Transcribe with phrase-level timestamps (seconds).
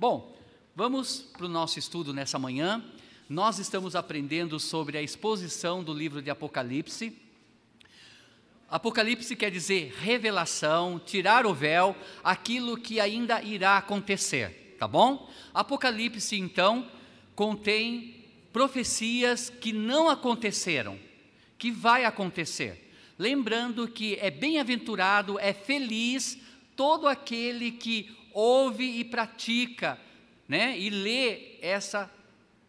[0.00, 0.34] Bom,
[0.74, 2.82] vamos para o nosso estudo nessa manhã.
[3.28, 7.14] Nós estamos aprendendo sobre a exposição do livro de Apocalipse.
[8.70, 11.94] Apocalipse quer dizer revelação, tirar o véu,
[12.24, 15.30] aquilo que ainda irá acontecer, tá bom?
[15.52, 16.90] Apocalipse, então,
[17.34, 18.24] contém
[18.54, 20.98] profecias que não aconteceram,
[21.58, 22.90] que vai acontecer.
[23.18, 26.38] Lembrando que é bem-aventurado, é feliz
[26.74, 29.98] todo aquele que ouve e pratica,
[30.48, 30.78] né?
[30.78, 32.10] E lê essa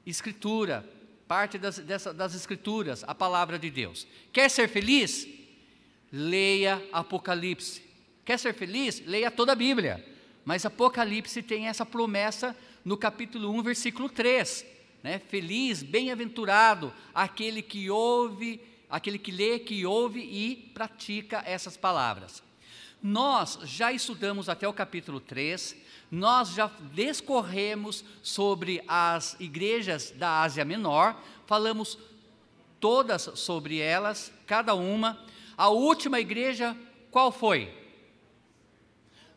[0.05, 0.87] escritura,
[1.27, 4.07] parte das, dessa, das escrituras, a palavra de Deus.
[4.31, 5.27] Quer ser feliz?
[6.11, 7.81] Leia Apocalipse.
[8.25, 9.01] Quer ser feliz?
[9.05, 10.05] Leia toda a Bíblia.
[10.43, 14.65] Mas Apocalipse tem essa promessa no capítulo 1, versículo 3.
[15.03, 15.19] Né?
[15.19, 18.59] Feliz, bem-aventurado aquele que ouve,
[18.89, 22.43] aquele que lê, que ouve e pratica essas palavras.
[23.01, 25.75] Nós já estudamos até o capítulo 3,
[26.11, 31.97] nós já discorremos sobre as igrejas da Ásia Menor, falamos
[32.79, 35.19] todas sobre elas, cada uma.
[35.57, 36.77] A última igreja,
[37.09, 37.73] qual foi?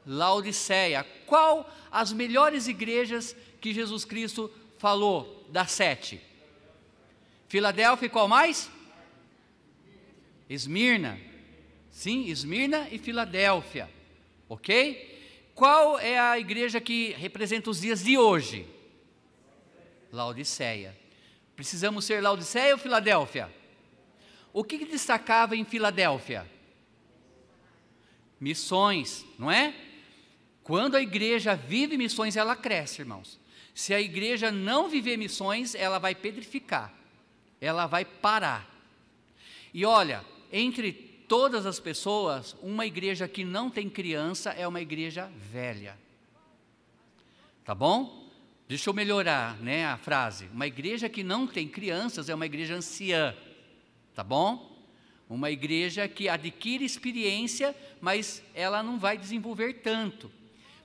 [0.06, 1.04] Laodiceia.
[1.26, 6.20] Qual as melhores igrejas que Jesus Cristo falou das sete?
[7.48, 8.70] Filadélfia qual mais?
[10.50, 11.18] Esmirna.
[11.94, 13.88] Sim, Esmirna e Filadélfia.
[14.48, 15.52] Ok?
[15.54, 18.66] Qual é a igreja que representa os dias de hoje?
[20.12, 20.98] Laodiceia.
[21.54, 23.48] Precisamos ser Laodiceia ou Filadélfia?
[24.52, 26.50] O que, que destacava em Filadélfia?
[28.40, 29.72] Missões, não é?
[30.64, 33.38] Quando a igreja vive missões, ela cresce, irmãos.
[33.72, 36.92] Se a igreja não viver missões, ela vai pedrificar,
[37.60, 38.68] ela vai parar.
[39.72, 45.30] E olha, entre todas as pessoas, uma igreja que não tem criança é uma igreja
[45.52, 45.98] velha.
[47.64, 48.28] Tá bom?
[48.68, 50.46] Deixa eu melhorar, né, a frase.
[50.52, 53.34] Uma igreja que não tem crianças é uma igreja anciã.
[54.14, 54.74] Tá bom?
[55.28, 60.30] Uma igreja que adquire experiência, mas ela não vai desenvolver tanto.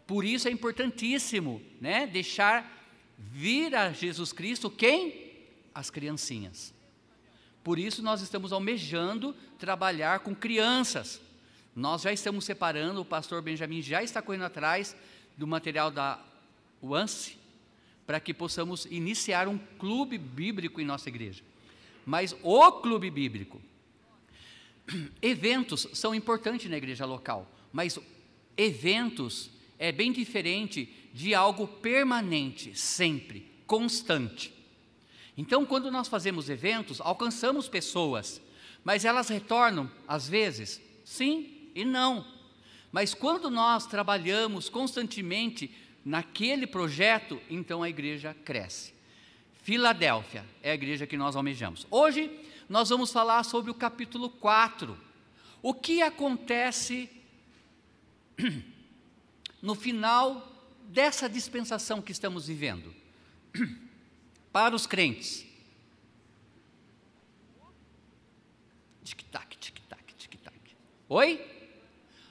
[0.07, 2.79] Por isso é importantíssimo, né, deixar
[3.17, 5.33] vir a Jesus Cristo quem?
[5.73, 6.73] As criancinhas.
[7.63, 11.21] Por isso nós estamos almejando trabalhar com crianças.
[11.75, 14.95] Nós já estamos separando, o pastor Benjamin já está correndo atrás
[15.37, 16.19] do material da
[16.81, 17.37] UANSE,
[18.05, 21.43] para que possamos iniciar um clube bíblico em nossa igreja.
[22.05, 23.61] Mas o clube bíblico,
[25.21, 27.99] eventos são importantes na igreja local, mas
[28.57, 34.53] eventos é bem diferente de algo permanente, sempre, constante.
[35.39, 38.41] Então, quando nós fazemos eventos, alcançamos pessoas,
[38.83, 42.27] mas elas retornam, às vezes, sim e não.
[42.91, 45.73] Mas quando nós trabalhamos constantemente
[46.03, 48.94] naquele projeto, então a igreja cresce.
[49.63, 51.88] Filadélfia é a igreja que nós almejamos.
[51.89, 52.29] Hoje
[52.67, 54.97] nós vamos falar sobre o capítulo 4.
[55.61, 57.09] O que acontece
[59.63, 60.51] no final
[60.89, 62.94] dessa dispensação que estamos vivendo?
[64.51, 65.45] para os crentes.
[69.03, 70.75] Tic-tac, tic-tac, tic-tac.
[71.07, 71.45] Oi?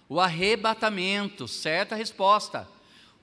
[0.09, 2.69] O arrebatamento, certa resposta.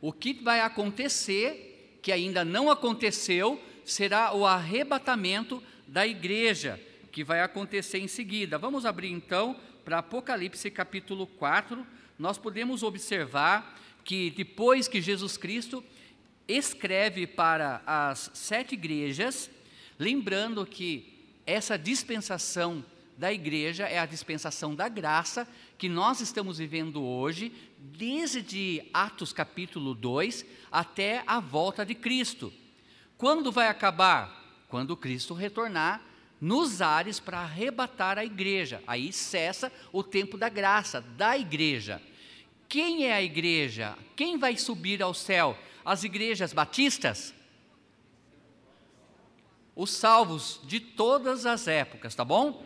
[0.02, 6.80] O que vai acontecer, que ainda não aconteceu, será o arrebatamento da igreja,
[7.12, 8.58] que vai acontecer em seguida.
[8.58, 11.86] Vamos abrir então para Apocalipse capítulo 4.
[12.18, 15.84] Nós podemos observar que depois que Jesus Cristo
[16.48, 19.50] escreve para as sete igrejas,
[19.98, 21.14] lembrando que
[21.46, 22.84] essa dispensação
[23.18, 25.48] da igreja é a dispensação da graça
[25.78, 32.52] que nós estamos vivendo hoje, desde Atos capítulo 2 até a volta de Cristo.
[33.18, 34.66] Quando vai acabar?
[34.68, 36.02] Quando Cristo retornar
[36.40, 38.84] nos ares para arrebatar a igreja.
[38.86, 42.02] Aí cessa o tempo da graça, da igreja.
[42.68, 43.98] Quem é a igreja?
[44.16, 45.58] Quem vai subir ao céu?
[45.86, 47.34] As igrejas batistas,
[49.76, 52.66] os salvos de todas as épocas, tá bom?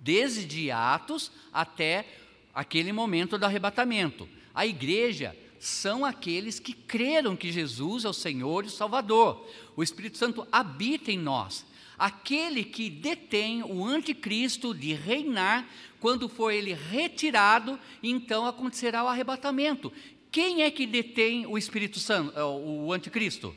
[0.00, 2.06] Desde Atos até
[2.52, 4.28] aquele momento do arrebatamento.
[4.54, 9.46] A igreja são aqueles que creram que Jesus é o Senhor e o Salvador.
[9.76, 11.66] O Espírito Santo habita em nós.
[11.98, 15.68] Aquele que detém o anticristo de reinar,
[16.00, 19.92] quando for ele retirado, então acontecerá o arrebatamento.
[20.30, 23.54] Quem é que detém o Espírito Santo, é, o anticristo?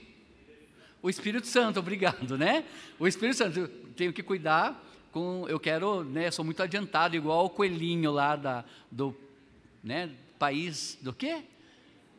[1.02, 2.64] O Espírito Santo, obrigado, né?
[3.00, 4.82] O Espírito Santo, eu tenho que cuidar
[5.12, 9.16] com, eu quero, né, sou muito adiantado, igual o coelhinho lá da, do,
[9.84, 10.10] né,
[10.40, 11.44] país, do quê?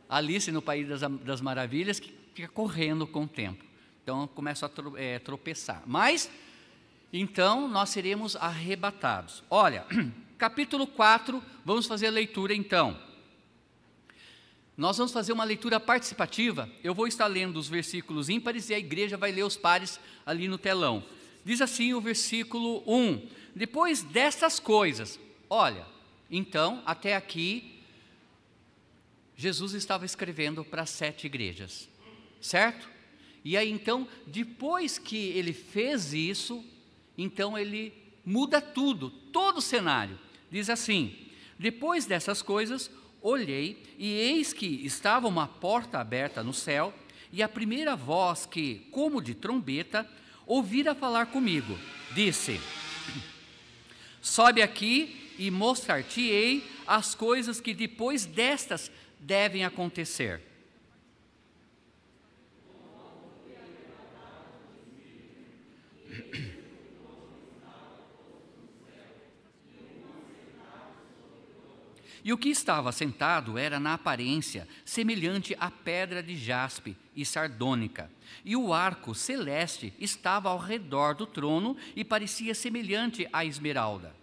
[0.09, 3.65] Alice no País das, das Maravilhas, que fica correndo com o tempo.
[4.03, 5.83] Então começa a tro, é, tropeçar.
[5.87, 6.31] Mas,
[7.13, 9.43] então, nós seremos arrebatados.
[9.49, 9.87] Olha,
[10.37, 12.99] capítulo 4, vamos fazer a leitura então.
[14.77, 16.69] Nós vamos fazer uma leitura participativa.
[16.83, 20.49] Eu vou estar lendo os versículos ímpares e a igreja vai ler os pares ali
[20.49, 21.05] no telão.
[21.45, 25.21] Diz assim o versículo 1: Depois destas coisas,
[25.51, 25.87] olha,
[26.31, 27.81] então, até aqui,
[29.37, 31.89] Jesus estava escrevendo para sete igrejas,
[32.41, 32.89] certo?
[33.45, 36.65] E aí então, depois que ele fez isso,
[37.19, 37.93] então ele
[38.25, 40.19] muda tudo, todo o cenário.
[40.51, 41.15] Diz assim:
[41.59, 42.91] Depois dessas coisas,
[43.23, 46.93] olhei e eis que estava uma porta aberta no céu,
[47.33, 50.09] e a primeira voz que, como de trombeta,
[50.47, 51.79] ouvira falar comigo,
[52.15, 52.61] disse:
[54.21, 60.52] Sobe aqui e mostrar-te-ei as coisas que depois destas devem acontecer.
[72.25, 78.11] E o que estava sentado era, na aparência, semelhante à pedra de jaspe e sardônica.
[78.45, 84.22] E o arco celeste estava ao redor do trono e parecia semelhante à esmeralda.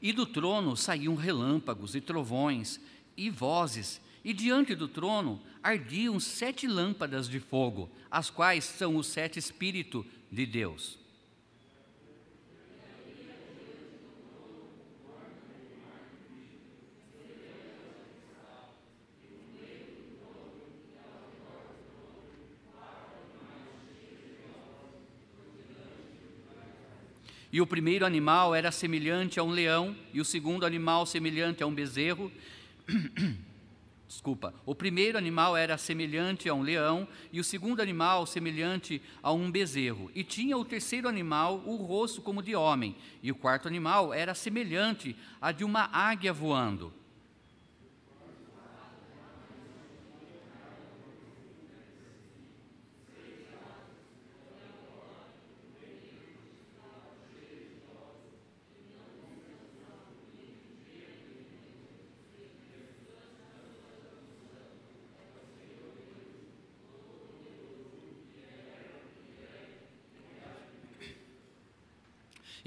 [0.00, 2.80] E do trono saíam relâmpagos e trovões
[3.16, 9.06] e vozes, e diante do trono ardiam sete lâmpadas de fogo, as quais são os
[9.06, 10.98] sete Espíritos de Deus.
[27.52, 31.66] E o primeiro animal era semelhante a um leão, e o segundo animal semelhante a
[31.66, 32.30] um bezerro.
[34.06, 34.54] Desculpa.
[34.64, 39.50] O primeiro animal era semelhante a um leão, e o segundo animal semelhante a um
[39.50, 40.10] bezerro.
[40.14, 44.34] E tinha o terceiro animal o rosto como de homem, e o quarto animal era
[44.34, 46.92] semelhante a de uma águia voando.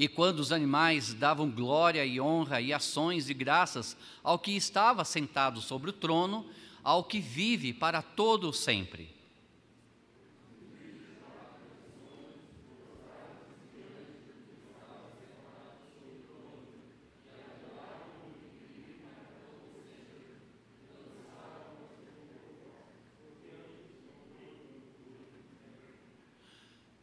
[0.02, 5.06] E quando os animais davam glória e honra e ações e graças ao que estava
[5.06, 6.44] sentado sobre o trono,
[6.84, 9.14] ao que vive para todo sempre.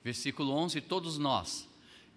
[0.03, 1.69] Versículo 11: Todos nós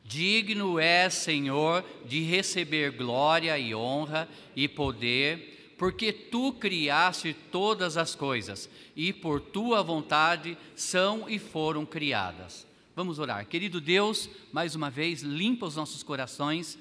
[0.03, 8.13] Digno é, Senhor, de receber glória e honra e poder, porque tu criaste todas as
[8.13, 12.67] coisas e por tua vontade são e foram criadas.
[12.95, 13.45] Vamos orar.
[13.47, 16.77] Querido Deus, mais uma vez, limpa os nossos corações.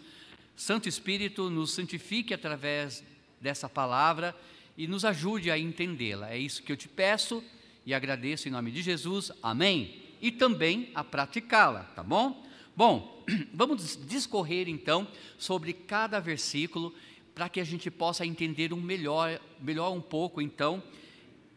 [0.57, 3.03] Santo Espírito, nos santifique através
[3.41, 4.37] dessa palavra
[4.77, 6.31] e nos ajude a entendê-la.
[6.31, 7.43] É isso que eu te peço
[7.87, 9.31] e agradeço em nome de Jesus.
[9.43, 10.03] Amém.
[10.21, 12.45] E também a praticá-la, tá bom?
[12.77, 15.07] Bom, vamos discorrer então
[15.39, 16.95] sobre cada versículo
[17.35, 20.83] para que a gente possa entender um melhor, melhor um pouco então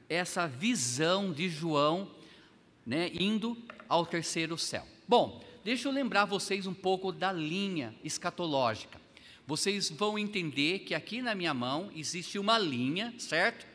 [0.10, 2.10] essa visão de João,
[2.86, 3.58] né, indo
[3.89, 4.86] ao terceiro céu.
[5.08, 9.01] Bom, deixa eu lembrar vocês um pouco da linha escatológica.
[9.46, 13.65] Vocês vão entender que aqui na minha mão existe uma linha, certo?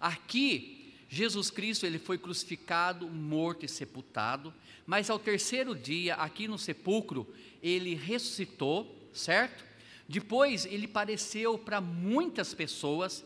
[0.00, 0.83] Aqui
[1.14, 4.52] Jesus Cristo ele foi crucificado, morto e sepultado.
[4.84, 9.64] Mas ao terceiro dia, aqui no sepulcro, ele ressuscitou, certo?
[10.08, 13.24] Depois ele pareceu para muitas pessoas,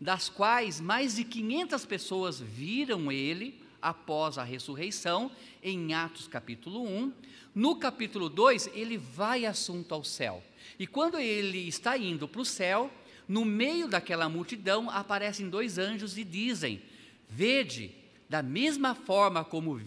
[0.00, 5.30] das quais mais de 500 pessoas viram ele após a ressurreição,
[5.62, 7.12] em Atos capítulo 1.
[7.54, 10.42] No capítulo 2, ele vai assunto ao céu.
[10.76, 12.90] E quando ele está indo para o céu,
[13.28, 16.82] no meio daquela multidão aparecem dois anjos e dizem:
[17.28, 17.94] Vede,
[18.28, 19.80] da mesma forma como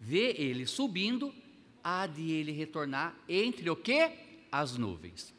[0.00, 1.34] vê ele subindo,
[1.82, 4.10] há de ele retornar entre o que?
[4.50, 5.34] As nuvens.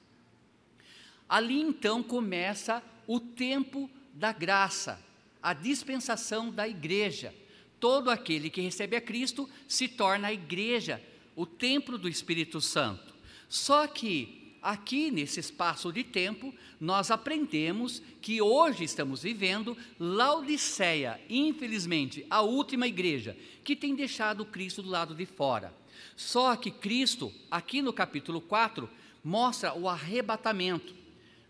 [1.28, 5.02] Ali então começa o tempo da graça,
[5.42, 7.34] a dispensação da igreja.
[7.80, 11.02] Todo aquele que recebe a Cristo se torna a igreja,
[11.36, 13.14] o templo do Espírito Santo.
[13.48, 22.26] Só que aqui nesse espaço de tempo, nós aprendemos que hoje estamos vivendo Laodiceia, infelizmente,
[22.30, 25.74] a última igreja que tem deixado Cristo do lado de fora.
[26.18, 28.90] Só que Cristo, aqui no capítulo 4,
[29.24, 30.94] mostra o arrebatamento.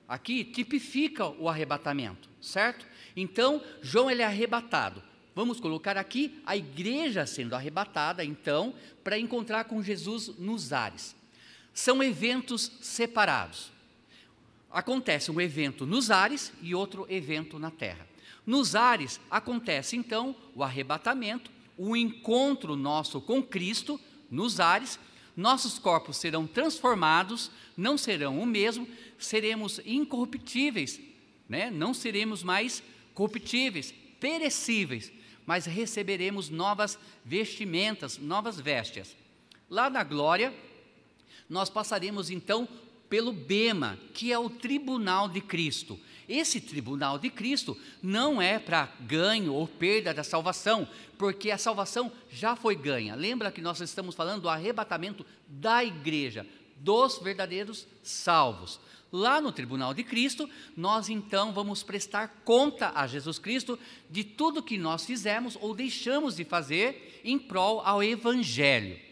[0.08, 2.86] Aqui tipifica o arrebatamento, certo?
[3.16, 5.02] Então, João ele é arrebatado.
[5.34, 11.17] Vamos colocar aqui a igreja sendo arrebatada, então, para encontrar com Jesus nos ares.
[11.78, 13.72] São eventos separados.
[14.72, 18.08] Acontece um evento nos ares e outro evento na terra.
[18.44, 25.00] Nos ares acontece então o arrebatamento, o encontro nosso com Cristo nos ares,
[25.36, 28.88] nossos corpos serão transformados, não serão o mesmo,
[29.20, 31.00] seremos incorruptíveis,
[31.48, 31.70] né?
[31.70, 32.82] não seremos mais
[33.14, 35.12] corruptíveis, perecíveis,
[35.46, 39.16] mas receberemos novas vestimentas, novas vestes.
[39.70, 40.52] Lá na glória,
[41.50, 42.68] nós passaremos então
[43.10, 46.00] pelo Bema, que é o tribunal de Cristo.
[46.28, 50.88] Esse tribunal de Cristo não é para ganho ou perda da salvação,
[51.18, 53.16] porque a salvação já foi ganha.
[53.16, 58.80] Lembra que nós estamos falando do arrebatamento da igreja, dos verdadeiros salvos.
[59.10, 64.62] Lá no tribunal de Cristo, nós então vamos prestar conta a Jesus Cristo de tudo
[64.62, 69.07] que nós fizemos ou deixamos de fazer em prol ao Evangelho.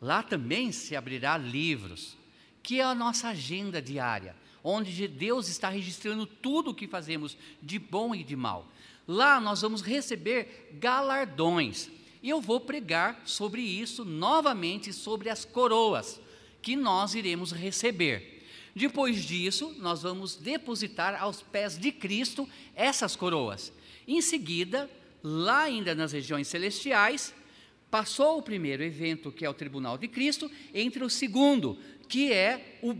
[0.00, 2.16] Lá também se abrirá livros,
[2.62, 7.78] que é a nossa agenda diária, onde Deus está registrando tudo o que fazemos de
[7.78, 8.66] bom e de mal.
[9.06, 11.88] Lá nós vamos receber galardões.
[12.22, 16.20] E eu vou pregar sobre isso novamente, sobre as coroas
[16.60, 18.44] que nós iremos receber.
[18.74, 23.72] Depois disso, nós vamos depositar aos pés de Cristo essas coroas.
[24.06, 24.90] Em seguida,
[25.22, 27.34] lá ainda nas regiões celestiais,
[27.90, 31.78] passou o primeiro evento, que é o tribunal de Cristo, entre o segundo,
[32.08, 32.94] que é o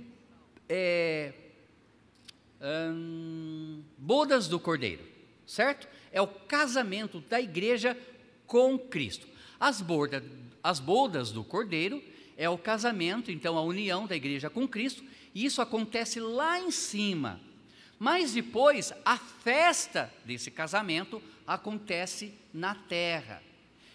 [0.69, 1.33] é,
[2.61, 5.05] hum, bodas do Cordeiro,
[5.47, 5.89] certo?
[6.13, 7.97] É o casamento da igreja
[8.47, 9.27] com Cristo.
[9.59, 10.25] As, borda,
[10.63, 12.03] as bodas do Cordeiro
[12.37, 15.03] é o casamento, então a união da igreja com Cristo,
[15.35, 17.41] isso acontece lá em cima.
[17.99, 23.43] Mas depois, a festa desse casamento acontece na terra.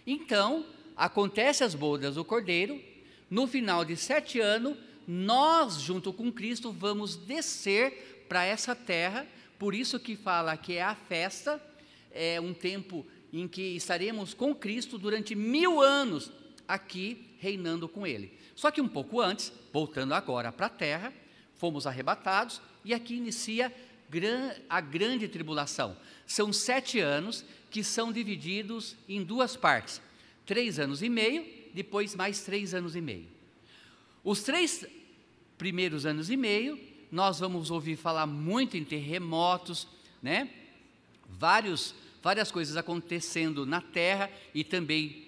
[0.06, 2.82] Então, acontece as bodas do cordeiro.
[3.30, 9.28] No final de sete anos, nós, junto com Cristo, vamos descer para essa terra.
[9.58, 11.62] Por isso que fala que é a festa,
[12.12, 16.32] é um tempo em que estaremos com Cristo durante mil anos
[16.68, 18.38] aqui reinando com Ele.
[18.56, 21.14] Só que um pouco antes, voltando agora para a terra,
[21.56, 23.74] fomos arrebatados, e aqui inicia
[24.70, 25.98] a grande tribulação.
[26.28, 30.00] São sete anos que são divididos em duas partes:
[30.46, 33.28] três anos e meio, depois mais três anos e meio.
[34.24, 34.86] Os três
[35.58, 36.80] primeiros anos e meio,
[37.12, 39.88] nós vamos ouvir falar muito em terremotos,
[40.22, 40.50] né?
[41.30, 45.24] Vários, várias coisas acontecendo na Terra e também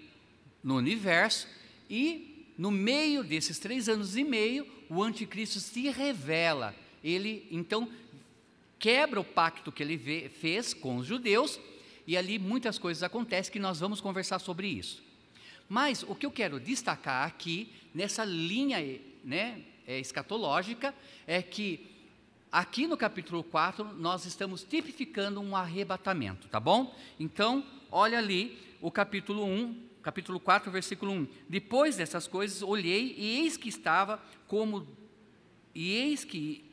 [0.63, 1.47] no universo,
[1.89, 6.75] e no meio desses três anos e meio, o anticristo se revela.
[7.03, 7.89] Ele então
[8.79, 11.59] quebra o pacto que ele fez com os judeus
[12.07, 15.03] e ali muitas coisas acontecem que nós vamos conversar sobre isso.
[15.67, 18.77] Mas o que eu quero destacar aqui nessa linha,
[19.23, 20.93] né, é, escatológica
[21.25, 21.89] é que
[22.51, 26.95] aqui no capítulo 4 nós estamos tipificando um arrebatamento, tá bom?
[27.19, 31.27] Então, olha ali o capítulo 1, capítulo 4, versículo 1.
[31.49, 34.87] Depois dessas coisas, olhei e eis que estava como.
[35.73, 36.63] E eis que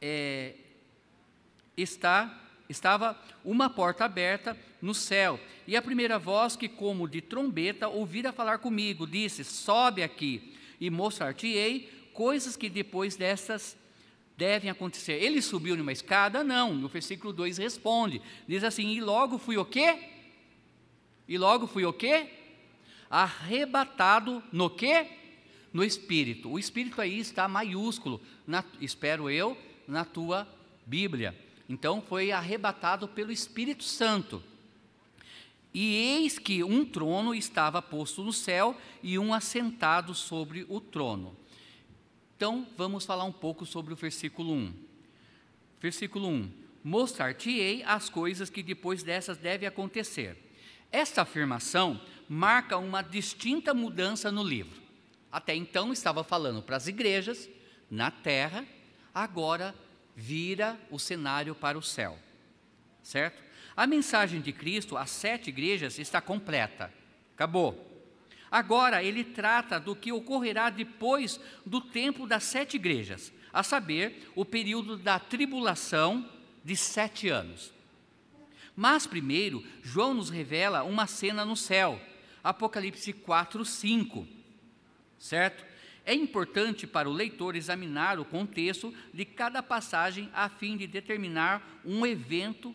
[0.00, 0.54] é,
[1.76, 5.38] está, estava uma porta aberta no céu.
[5.66, 10.90] E a primeira voz que, como de trombeta, ouvira falar comigo, disse: Sobe aqui e
[10.90, 13.76] mostrar-te-ei coisas que depois dessas
[14.36, 15.14] devem acontecer.
[15.14, 16.42] Ele subiu numa escada?
[16.42, 16.74] Não.
[16.74, 20.10] No versículo 2 responde: Diz assim: E logo fui o quê?
[21.26, 22.28] E logo fui o quê?
[23.08, 25.06] Arrebatado no quê?
[25.72, 26.50] No Espírito.
[26.50, 29.56] O Espírito aí está maiúsculo, na, espero eu,
[29.88, 30.46] na tua
[30.86, 31.34] Bíblia.
[31.68, 34.42] Então foi arrebatado pelo Espírito Santo.
[35.72, 41.36] E eis que um trono estava posto no céu e um assentado sobre o trono.
[42.36, 44.74] Então vamos falar um pouco sobre o versículo 1.
[45.80, 46.50] Versículo 1:
[46.84, 50.44] Mostrar-te-ei as coisas que depois dessas devem acontecer
[50.94, 54.80] esta afirmação marca uma distinta mudança no livro.
[55.30, 57.50] Até então estava falando para as igrejas
[57.90, 58.64] na terra,
[59.12, 59.74] agora
[60.14, 62.18] vira o cenário para o céu.
[63.02, 63.42] Certo?
[63.76, 66.92] A mensagem de Cristo às sete igrejas está completa.
[67.34, 67.92] Acabou.
[68.50, 74.44] Agora ele trata do que ocorrerá depois do tempo das sete igrejas, a saber, o
[74.44, 76.28] período da tribulação
[76.64, 77.72] de sete anos.
[78.76, 82.00] Mas primeiro, João nos revela uma cena no céu,
[82.42, 84.26] Apocalipse 4, 5,
[85.18, 85.64] certo?
[86.06, 91.80] É importante para o leitor examinar o contexto de cada passagem a fim de determinar
[91.84, 92.74] um evento,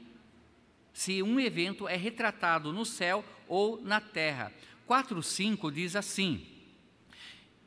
[0.91, 4.51] se um evento é retratado no céu ou na terra,
[4.87, 6.43] 4:5 diz assim: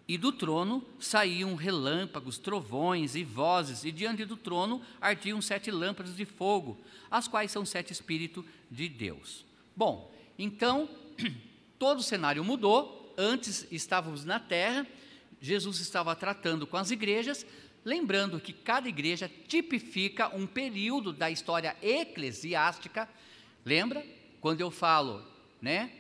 [0.08, 6.16] E do trono saíam relâmpagos, trovões e vozes, e diante do trono ardiam sete lâmpadas
[6.16, 6.76] de fogo,
[7.08, 9.46] as quais são sete espíritos de Deus.
[9.76, 10.88] Bom, então
[11.78, 13.14] todo o cenário mudou.
[13.16, 14.86] Antes estávamos na terra,
[15.42, 17.44] Jesus estava tratando com as igrejas,
[17.84, 23.08] lembrando que cada igreja tipifica um período da história eclesiástica.
[23.64, 24.06] Lembra?
[24.40, 25.20] Quando eu falo,
[25.60, 25.90] né?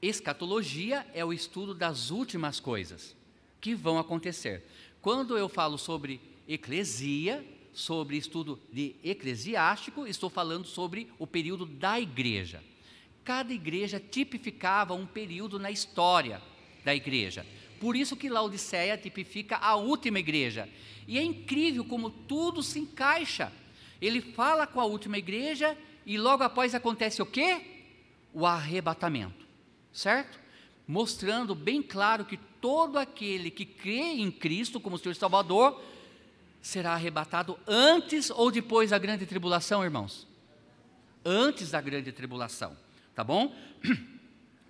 [0.00, 3.14] Escatologia é o estudo das últimas coisas
[3.60, 4.64] que vão acontecer.
[5.02, 6.18] Quando eu falo sobre
[6.48, 12.64] eclesia, sobre estudo de eclesiástico, estou falando sobre o período da igreja.
[13.22, 16.40] Cada igreja tipificava um período na história
[16.84, 17.44] da igreja.
[17.80, 20.68] Por isso que Laodiceia tipifica a última igreja.
[21.06, 23.52] E é incrível como tudo se encaixa.
[24.00, 27.60] Ele fala com a última igreja e logo após acontece o quê?
[28.32, 29.48] O arrebatamento
[29.98, 30.38] certo?
[30.86, 35.82] Mostrando bem claro que todo aquele que crê em Cristo como Senhor e Salvador
[36.62, 40.26] será arrebatado antes ou depois da grande tribulação, irmãos?
[41.24, 42.76] Antes da grande tribulação,
[43.14, 43.54] tá bom?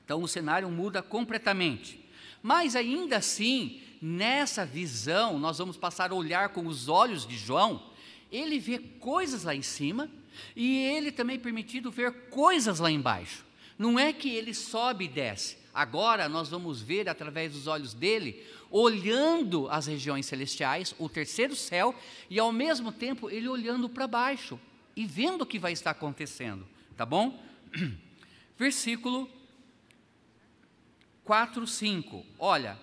[0.05, 2.03] Então o cenário muda completamente.
[2.49, 7.83] Mas ainda assim, nessa visão, nós vamos passar a olhar com os olhos de João,
[8.33, 10.11] ele vê coisas lá em cima
[10.57, 13.45] e ele também é permitido ver coisas lá embaixo.
[13.78, 15.59] Não é que ele sobe e desce.
[15.75, 21.95] Agora nós vamos ver através dos olhos dele, olhando as regiões celestiais, o terceiro céu,
[22.30, 24.58] e ao mesmo tempo ele olhando para baixo
[24.97, 27.45] e vendo o que vai estar acontecendo, tá bom?
[28.58, 29.28] Versículo
[31.28, 32.25] 4, 5.
[32.38, 32.78] Olha,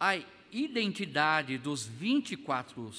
[0.00, 0.18] a
[0.50, 2.90] identidade dos 24,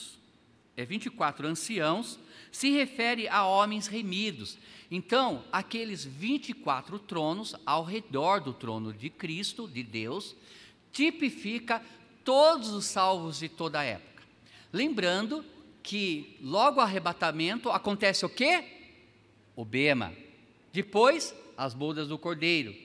[0.78, 2.19] é, 24 anciãos
[2.52, 4.60] se refere a homens remidos.
[4.91, 10.36] Então, aqueles 24 tronos ao redor do trono de Cristo, de Deus,
[10.91, 11.82] tipifica
[12.24, 14.21] todos os salvos de toda a época.
[14.71, 15.43] Lembrando
[15.82, 18.63] que logo ao arrebatamento acontece o quê?
[19.56, 20.13] O bema.
[20.71, 22.85] Depois, as bodas do cordeiro.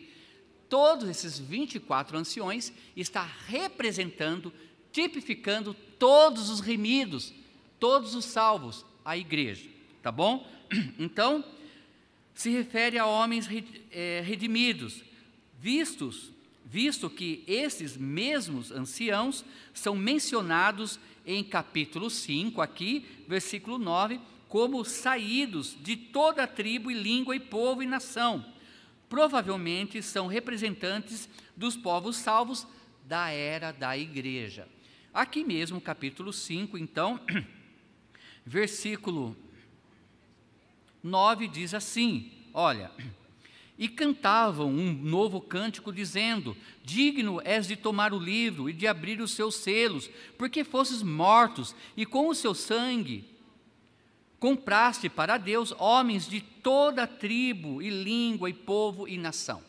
[0.71, 4.53] Todos esses 24 anciões está representando,
[4.93, 7.35] tipificando todos os remidos,
[7.81, 9.69] todos os salvos, a igreja,
[10.01, 10.49] tá bom?
[10.97, 11.45] Então,
[12.33, 13.49] se refere a homens
[13.91, 15.03] é, redimidos,
[15.59, 16.31] vistos,
[16.65, 25.77] visto que esses mesmos anciãos são mencionados em capítulo 5, aqui, versículo 9, como saídos
[25.81, 28.45] de toda tribo e língua e povo e nação.
[29.11, 32.65] Provavelmente são representantes dos povos salvos
[33.05, 34.69] da era da igreja.
[35.13, 37.19] Aqui mesmo, capítulo 5, então,
[38.47, 39.37] versículo
[41.03, 42.93] 9 diz assim: Olha,
[43.77, 49.21] e cantavam um novo cântico, dizendo: Digno és de tomar o livro e de abrir
[49.21, 53.29] os seus selos, porque fosses mortos, e com o seu sangue
[54.41, 59.63] compraste para Deus homens de toda tribo, e língua, e povo e nação.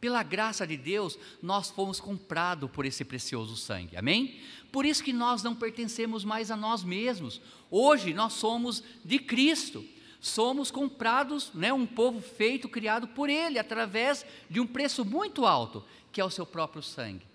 [0.00, 4.40] Pela graça de Deus, nós fomos comprados por esse precioso sangue, amém?
[4.70, 7.40] Por isso que nós não pertencemos mais a nós mesmos.
[7.68, 9.84] Hoje nós somos de Cristo.
[10.20, 15.84] Somos comprados, né, um povo feito, criado por Ele, através de um preço muito alto,
[16.12, 17.27] que é o seu próprio sangue.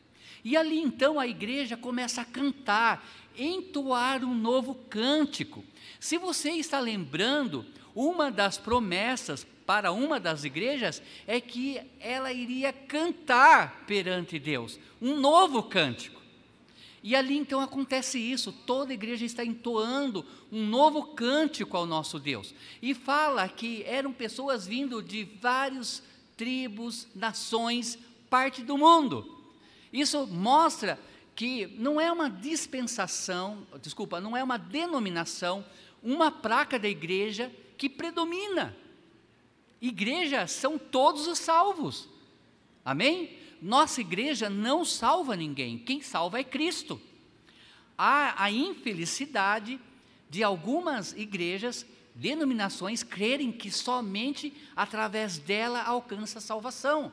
[0.44, 5.64] E ali então a igreja começa a cantar, entoar um novo cântico.
[6.00, 12.74] Se você está lembrando, uma das promessas para uma das igrejas é que ela iria
[12.74, 16.22] cantar perante Deus um novo cântico.
[17.02, 22.18] E ali então acontece isso, toda a igreja está entoando um novo cântico ao nosso
[22.18, 22.56] Deus.
[22.82, 26.02] E fala que eram pessoas vindo de várias
[26.38, 29.33] tribos, nações, parte do mundo.
[29.94, 31.00] Isso mostra
[31.36, 35.64] que não é uma dispensação, desculpa, não é uma denominação,
[36.02, 38.76] uma placa da igreja que predomina.
[39.80, 42.10] Igreja são todos os salvos.
[42.84, 43.42] Amém?
[43.64, 47.00] nossa igreja não salva ninguém, quem salva é Cristo.
[47.98, 49.80] Há a infelicidade
[50.30, 57.10] de algumas igrejas denominações crerem que somente através dela alcança a salvação.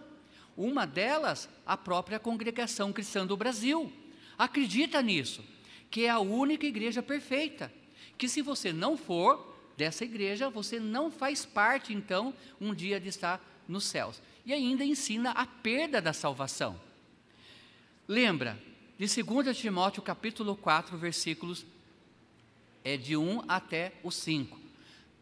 [0.56, 3.92] Uma delas, a própria Congregação Cristã do Brasil.
[4.36, 5.44] Acredita nisso,
[5.90, 7.72] que é a única igreja perfeita.
[8.16, 13.08] Que se você não for dessa igreja, você não faz parte, então, um dia de
[13.08, 14.20] estar nos céus.
[14.44, 16.80] E ainda ensina a perda da salvação.
[18.06, 18.60] Lembra,
[18.98, 21.64] de 2 Timóteo capítulo 4, versículos
[22.84, 24.58] é de 1 até o 5.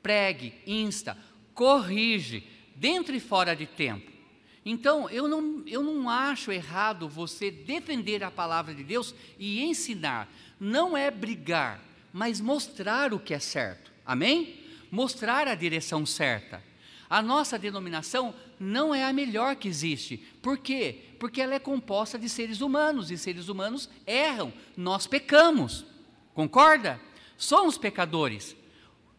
[0.03, 1.17] Pregue, insta,
[1.55, 4.17] corrige, dentro e fora de tempo.
[4.64, 10.29] Então, eu não, eu não acho errado você defender a palavra de Deus e ensinar.
[10.59, 13.92] Não é brigar, mas mostrar o que é certo.
[14.05, 14.61] Amém?
[14.90, 16.62] Mostrar a direção certa.
[17.09, 20.18] A nossa denominação não é a melhor que existe.
[20.42, 21.05] Por quê?
[21.18, 24.53] Porque ela é composta de seres humanos e seres humanos erram.
[24.77, 25.87] Nós pecamos.
[26.35, 27.01] Concorda?
[27.37, 28.55] Somos pecadores.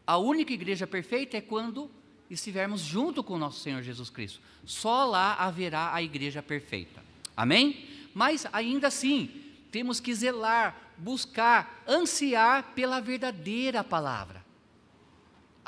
[0.05, 1.89] A única igreja perfeita é quando
[2.29, 4.39] estivermos junto com o nosso Senhor Jesus Cristo.
[4.65, 7.03] Só lá haverá a igreja perfeita.
[7.35, 7.87] Amém?
[8.13, 9.29] Mas ainda assim,
[9.71, 14.39] temos que zelar, buscar, ansiar pela verdadeira palavra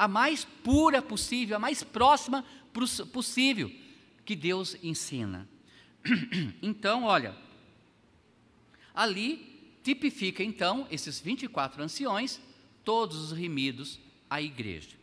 [0.02, 2.43] a mais pura possível, a mais próxima
[3.13, 3.71] possível
[4.26, 5.47] que Deus ensina.
[6.60, 7.36] Então, olha,
[8.95, 12.41] ali tipifica então esses 24 anciões,
[12.84, 15.00] todos os remidos à igreja.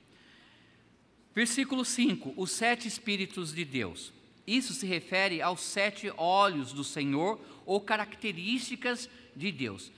[1.38, 4.12] Versículo 5: os sete Espíritos de Deus.
[4.44, 9.92] Isso se refere aos sete olhos do Senhor ou características de Deus.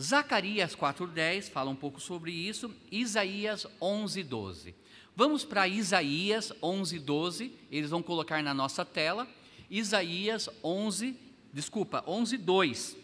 [0.00, 4.74] Zacarias 4:10 fala um pouco sobre isso, Isaías 11:12.
[5.14, 9.28] Vamos para Isaías 11:12, eles vão colocar na nossa tela.
[9.70, 11.16] Isaías 11,
[11.52, 12.96] desculpa, 11:2.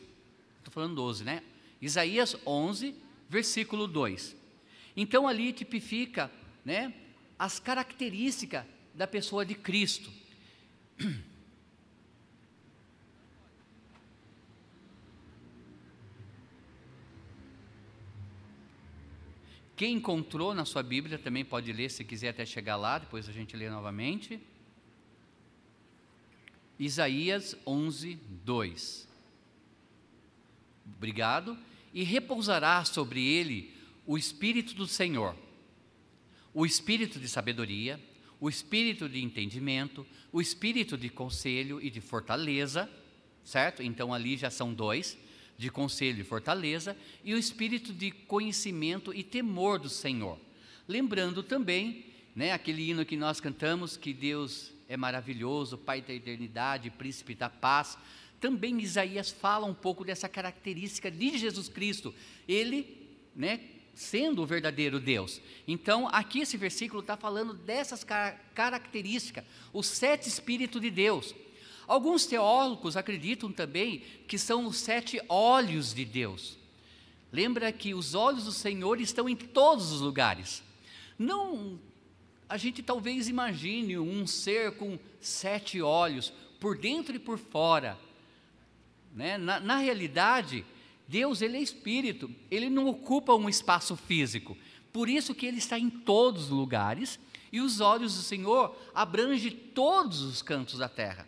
[0.58, 1.40] Estou falando 12, né?
[1.80, 2.96] Isaías 11,
[3.28, 4.34] versículo 2.
[4.96, 6.28] Então ali tipifica,
[6.64, 6.92] né,
[7.40, 10.12] as características da pessoa de Cristo.
[19.74, 23.32] Quem encontrou na sua Bíblia também pode ler, se quiser até chegar lá, depois a
[23.32, 24.38] gente lê novamente.
[26.78, 29.08] Isaías 11, 2.
[30.84, 31.56] Obrigado.
[31.94, 33.74] E repousará sobre ele
[34.06, 35.34] o Espírito do Senhor,
[36.52, 38.00] o Espírito de sabedoria,
[38.40, 42.88] o Espírito de entendimento, o Espírito de conselho e de fortaleza,
[43.44, 43.82] certo?
[43.82, 45.16] Então ali já são dois
[45.60, 50.38] de conselho e fortaleza, e o espírito de conhecimento e temor do Senhor.
[50.88, 56.88] Lembrando também, né, aquele hino que nós cantamos, que Deus é maravilhoso, Pai da eternidade,
[56.88, 57.98] Príncipe da paz.
[58.40, 62.14] Também Isaías fala um pouco dessa característica de Jesus Cristo,
[62.48, 62.96] ele,
[63.36, 63.60] né,
[64.00, 65.42] sendo o verdadeiro Deus.
[65.68, 71.34] Então, aqui esse versículo está falando dessas car características, os sete Espíritos de Deus.
[71.86, 76.56] Alguns teólogos acreditam também que são os sete olhos de Deus.
[77.30, 80.62] Lembra que os olhos do Senhor estão em todos os lugares.
[81.18, 81.78] Não,
[82.48, 87.98] a gente talvez imagine um ser com sete olhos, por dentro e por fora.
[89.14, 89.36] Né?
[89.36, 90.64] Na, na realidade,
[91.10, 94.56] Deus ele é espírito, ele não ocupa um espaço físico.
[94.92, 97.18] Por isso que ele está em todos os lugares
[97.52, 101.26] e os olhos do Senhor abrangem todos os cantos da terra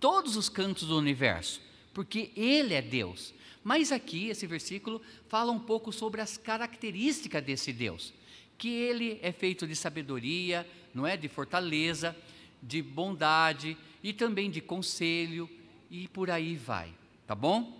[0.00, 1.60] todos os cantos do universo,
[1.92, 3.34] porque Ele é Deus.
[3.62, 8.12] Mas aqui, esse versículo fala um pouco sobre as características desse Deus,
[8.56, 11.16] que Ele é feito de sabedoria, não é?
[11.16, 12.16] De fortaleza,
[12.62, 15.48] de bondade e também de conselho
[15.90, 16.92] e por aí vai,
[17.26, 17.76] tá bom?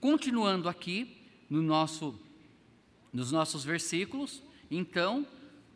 [0.00, 1.16] Continuando aqui
[1.50, 2.18] no nosso,
[3.12, 5.26] nos nossos versículos, então,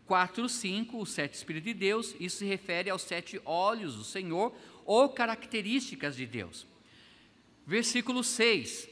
[0.07, 4.55] 4, 5, os sete Espíritos de Deus, isso se refere aos sete olhos do Senhor,
[4.85, 6.67] ou características de Deus.
[7.67, 8.89] Versículo 6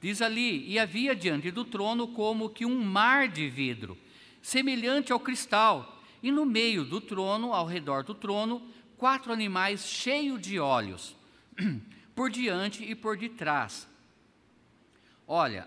[0.00, 3.96] diz ali: E havia diante do trono como que um mar de vidro,
[4.40, 8.62] semelhante ao cristal, e no meio do trono, ao redor do trono,
[8.96, 11.16] quatro animais cheios de olhos,
[12.14, 13.91] por diante e por detrás.
[15.34, 15.66] Olha,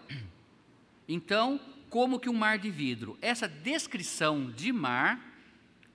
[1.10, 3.18] então, como que um mar de vidro?
[3.20, 5.20] Essa descrição de mar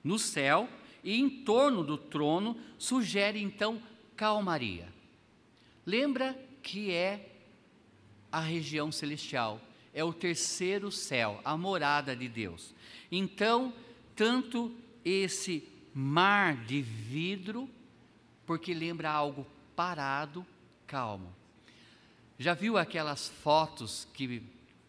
[0.03, 0.69] no céu
[1.05, 3.81] e em torno do trono sugere então
[4.17, 4.89] calmaria.
[5.87, 7.31] Lembra que é
[8.33, 9.61] a região celestial,
[9.95, 12.75] é o terceiro céu, a morada de Deus.
[13.09, 13.73] Então,
[14.17, 15.63] tanto esse
[15.95, 17.71] mar de vidro,
[18.45, 20.45] porque lembra algo parado,
[20.89, 21.39] calmo.
[22.41, 24.43] Já viu aquelas fotos que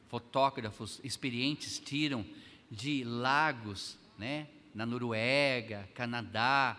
[0.07, 2.25] fotógrafos experientes tiram
[2.71, 6.77] de lagos, né, na Noruega, Canadá,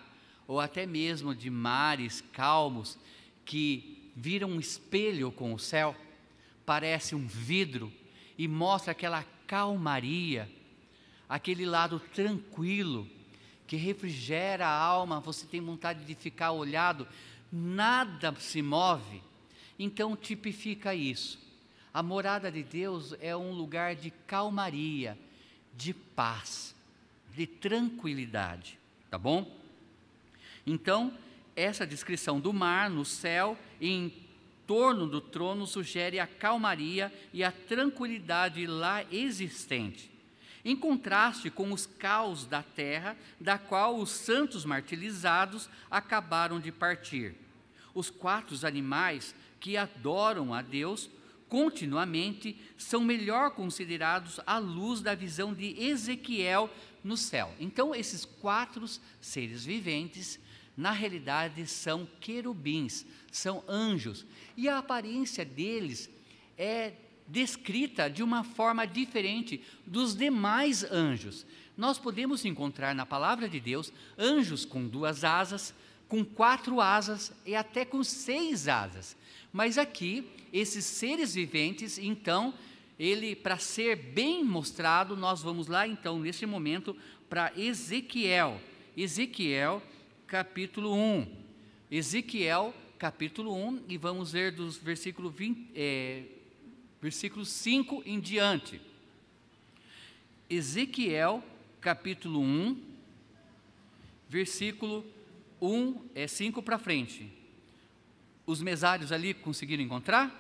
[0.49, 2.99] ou até mesmo de mares calmos
[3.45, 5.95] que viram um espelho com o céu,
[6.65, 7.93] parece um vidro
[8.39, 10.51] e mostra aquela calmaria,
[11.29, 13.07] aquele lado tranquilo
[13.67, 17.07] que refrigera a alma, você tem vontade de ficar olhado,
[17.53, 19.23] nada se move.
[19.83, 21.41] Então tipifica isso.
[21.93, 25.19] A morada de Deus é um lugar de calmaria,
[25.77, 26.73] de paz,
[27.35, 28.79] de tranquilidade,
[29.11, 29.45] tá bom?
[30.65, 31.13] Então,
[31.57, 34.15] essa descrição do mar no céu e em
[34.69, 40.13] torno do trono sugere a calmaria e a tranquilidade lá existente,
[40.65, 47.35] em contraste com os caos da terra, da qual os santos martirizados acabaram de partir.
[47.95, 51.09] Os quatro animais que adoram a Deus
[51.49, 56.69] continuamente são melhor considerados à luz da visão de Ezequiel
[57.05, 57.55] no céu.
[57.61, 58.85] Então, esses quatro
[59.21, 60.41] seres viventes,
[60.77, 66.11] na realidade, são querubins, são anjos, e a aparência deles
[66.59, 66.95] é
[67.29, 71.47] descrita de uma forma diferente dos demais anjos.
[71.77, 75.73] Nós podemos encontrar na palavra de Deus anjos com duas asas,
[76.09, 79.17] com quatro asas e até com seis asas.
[79.53, 82.55] Mas aqui esses seres viventes, então,
[82.99, 86.97] ele para ser bem mostrado, nós vamos lá então nesse momento
[87.29, 88.61] para Ezequiel.
[88.97, 89.83] Ezequiel,
[90.27, 91.27] capítulo 1.
[91.91, 96.25] Ezequiel, capítulo 1, e vamos ler dos versículos 20, é,
[97.01, 98.81] versículo 5 em diante.
[100.49, 101.43] Ezequiel,
[101.81, 102.81] capítulo 1,
[104.29, 105.05] versículo
[105.61, 107.42] 1, é 5 para frente.
[108.47, 110.39] Os mesários ali conseguiram encontrar?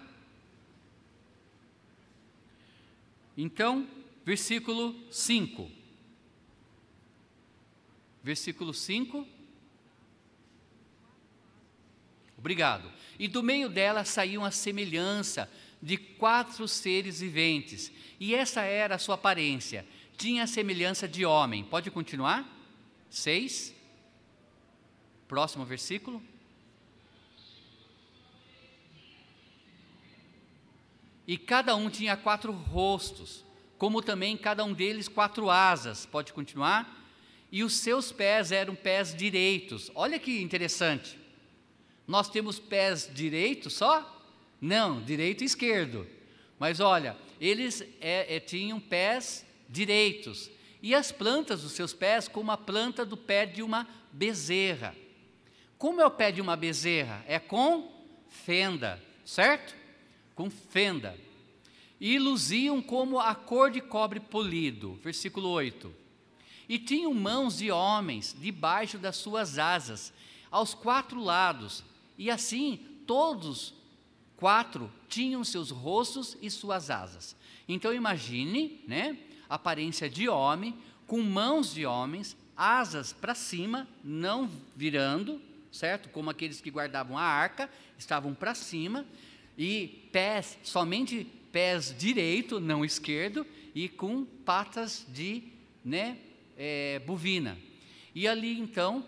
[3.36, 3.88] Então,
[4.24, 5.70] versículo 5.
[8.22, 9.26] Versículo 5.
[12.36, 12.90] Obrigado.
[13.18, 18.98] E do meio dela saiu uma semelhança de quatro seres viventes, e essa era a
[18.98, 19.84] sua aparência.
[20.16, 21.64] Tinha a semelhança de homem.
[21.64, 22.48] Pode continuar?
[23.10, 23.74] 6.
[25.26, 26.22] Próximo versículo.
[31.26, 33.44] E cada um tinha quatro rostos,
[33.78, 36.06] como também cada um deles quatro asas.
[36.06, 37.00] Pode continuar?
[37.50, 39.90] E os seus pés eram pés direitos.
[39.94, 41.18] Olha que interessante.
[42.06, 44.22] Nós temos pés direitos só?
[44.60, 46.06] Não, direito e esquerdo.
[46.58, 50.50] Mas olha, eles é, é, tinham pés direitos.
[50.82, 54.96] E as plantas dos seus pés, como a planta do pé de uma bezerra.
[55.78, 57.24] Como é o pé de uma bezerra?
[57.26, 57.90] É com
[58.28, 59.81] fenda, certo?
[60.34, 61.18] Com fenda,
[62.00, 64.98] e luziam como a cor de cobre polido.
[65.02, 65.94] Versículo 8.
[66.68, 70.12] E tinham mãos de homens debaixo das suas asas,
[70.50, 71.84] aos quatro lados,
[72.18, 73.74] e assim todos
[74.36, 77.36] quatro tinham seus rostos e suas asas.
[77.68, 79.16] Então imagine, né,
[79.48, 85.40] aparência de homem, com mãos de homens, asas para cima, não virando,
[85.70, 86.08] certo?
[86.08, 89.06] Como aqueles que guardavam a arca, estavam para cima,
[89.56, 95.42] e pés, somente pés direito, não esquerdo, e com patas de
[95.84, 96.18] né,
[96.56, 97.58] é, bovina.
[98.14, 99.04] E ali então,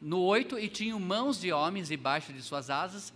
[0.00, 3.12] no oito, e tinham mãos de homens debaixo de suas asas,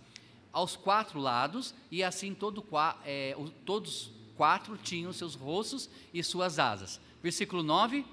[0.51, 2.63] aos quatro lados, e assim todo,
[3.05, 6.99] é, todos quatro tinham seus rostos e suas asas.
[7.21, 8.05] Versículo 9: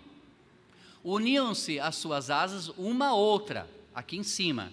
[1.04, 4.72] Uniam-se as suas asas uma a outra, aqui em cima,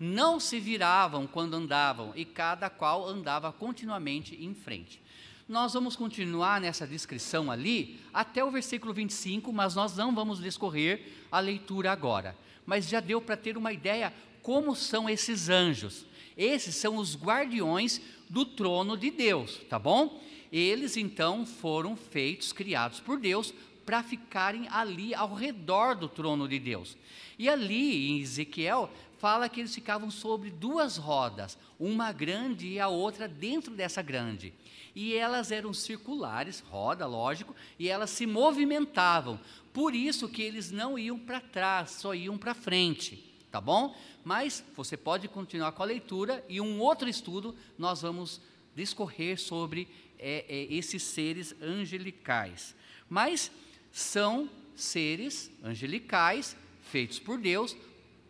[0.00, 4.98] não se viravam quando andavam, e cada qual andava continuamente em frente.
[5.46, 11.02] Nós vamos continuar nessa descrição ali até o versículo 25, mas nós não vamos discorrer
[11.30, 12.34] a leitura agora.
[12.64, 16.06] Mas já deu para ter uma ideia como são esses anjos.
[16.36, 20.22] Esses são os guardiões do trono de Deus, tá bom?
[20.50, 23.52] Eles então foram feitos, criados por Deus,
[23.84, 26.96] para ficarem ali ao redor do trono de Deus.
[27.36, 28.88] E ali em Ezequiel
[29.20, 34.54] fala que eles ficavam sobre duas rodas, uma grande e a outra dentro dessa grande.
[34.94, 39.38] E elas eram circulares, roda, lógico, e elas se movimentavam.
[39.74, 43.94] Por isso que eles não iam para trás, só iam para frente, tá bom?
[44.24, 48.40] Mas você pode continuar com a leitura e um outro estudo nós vamos
[48.74, 49.86] discorrer sobre
[50.18, 52.74] é, é, esses seres angelicais.
[53.06, 53.52] Mas
[53.92, 56.56] são seres angelicais
[56.90, 57.76] feitos por Deus,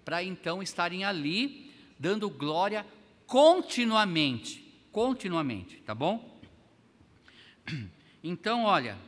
[0.04, 2.86] para então estarem ali dando glória
[3.26, 6.40] continuamente, continuamente, tá bom?
[8.22, 8.98] Então, olha,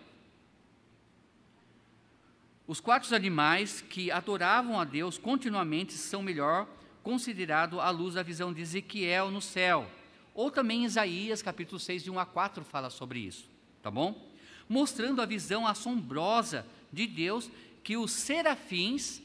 [2.72, 6.66] Os quatro animais que adoravam a Deus continuamente são melhor
[7.02, 9.87] considerado à luz da visão de Ezequiel no céu.
[10.33, 13.46] Ou também Isaías, capítulo 6, de 1 a 4, fala sobre isso,
[13.83, 14.26] tá bom?
[14.68, 17.50] Mostrando a visão assombrosa de Deus
[17.85, 19.20] que os serafins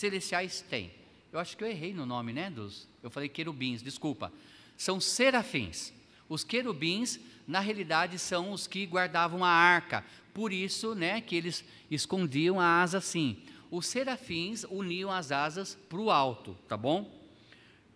[0.00, 0.90] celestiais têm.
[1.30, 2.88] Eu acho que eu errei no nome, né, dos?
[3.02, 4.32] Eu falei querubins, desculpa.
[4.76, 5.92] São serafins.
[6.28, 10.04] Os querubins, na realidade, são os que guardavam a arca.
[10.32, 13.42] Por isso, né, que eles escondiam a asa assim.
[13.70, 17.20] Os serafins uniam as asas para o alto, tá bom?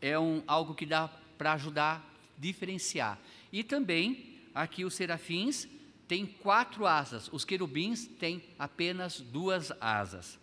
[0.01, 3.19] É um, algo que dá para ajudar a diferenciar.
[3.51, 5.67] E também, aqui os serafins
[6.07, 10.39] têm quatro asas, os querubins têm apenas duas asas.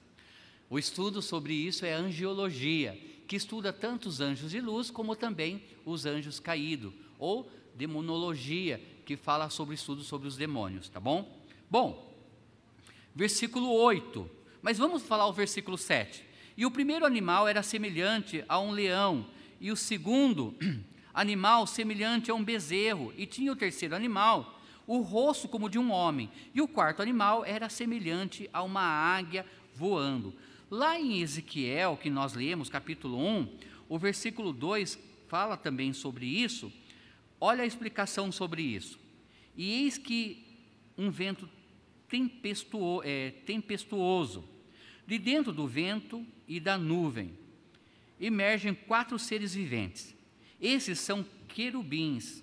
[0.72, 5.18] O estudo sobre isso é a angiologia, que estuda tanto os anjos de luz como
[5.18, 10.98] também os anjos caídos, ou demonologia, que fala sobre o estudo sobre os demônios, tá
[10.98, 11.44] bom?
[11.70, 12.16] Bom,
[13.14, 14.32] versículo 8.
[14.62, 16.24] Mas vamos falar o versículo 7.
[16.56, 19.28] E o primeiro animal era semelhante a um leão,
[19.60, 20.56] e o segundo
[21.14, 24.58] animal semelhante a um bezerro, e tinha o terceiro animal
[24.88, 29.46] o rosto como de um homem, e o quarto animal era semelhante a uma águia
[29.76, 30.34] voando.
[30.72, 33.58] Lá em Ezequiel, que nós lemos, capítulo 1,
[33.90, 36.72] o versículo 2 fala também sobre isso.
[37.42, 38.98] Olha a explicação sobre isso.
[39.58, 40.48] E eis que
[40.98, 41.50] um vento
[42.08, 44.48] tempestuo, é, tempestuoso,
[45.06, 47.38] de dentro do vento e da nuvem,
[48.18, 50.16] emergem quatro seres viventes.
[50.58, 52.42] Esses são querubins,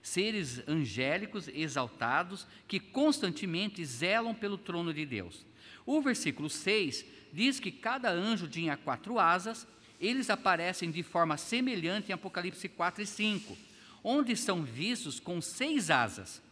[0.00, 5.44] seres angélicos exaltados que constantemente zelam pelo trono de Deus.
[5.86, 9.66] O versículo 6 diz que cada anjo tinha quatro asas,
[10.00, 13.56] eles aparecem de forma semelhante em Apocalipse 4 e 5,
[14.02, 16.42] onde são vistos com seis asas,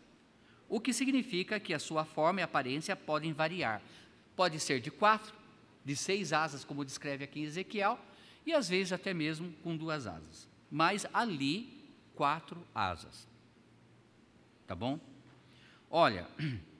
[0.68, 3.82] o que significa que a sua forma e aparência podem variar.
[4.34, 5.34] Pode ser de quatro,
[5.84, 7.98] de seis asas, como descreve aqui em Ezequiel,
[8.46, 10.48] e às vezes até mesmo com duas asas.
[10.70, 13.28] Mas ali, quatro asas.
[14.66, 14.98] Tá bom?
[15.90, 16.26] Olha,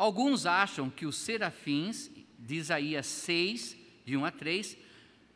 [0.00, 4.78] Alguns acham que os serafins, de Isaías 6, de 1 a 3,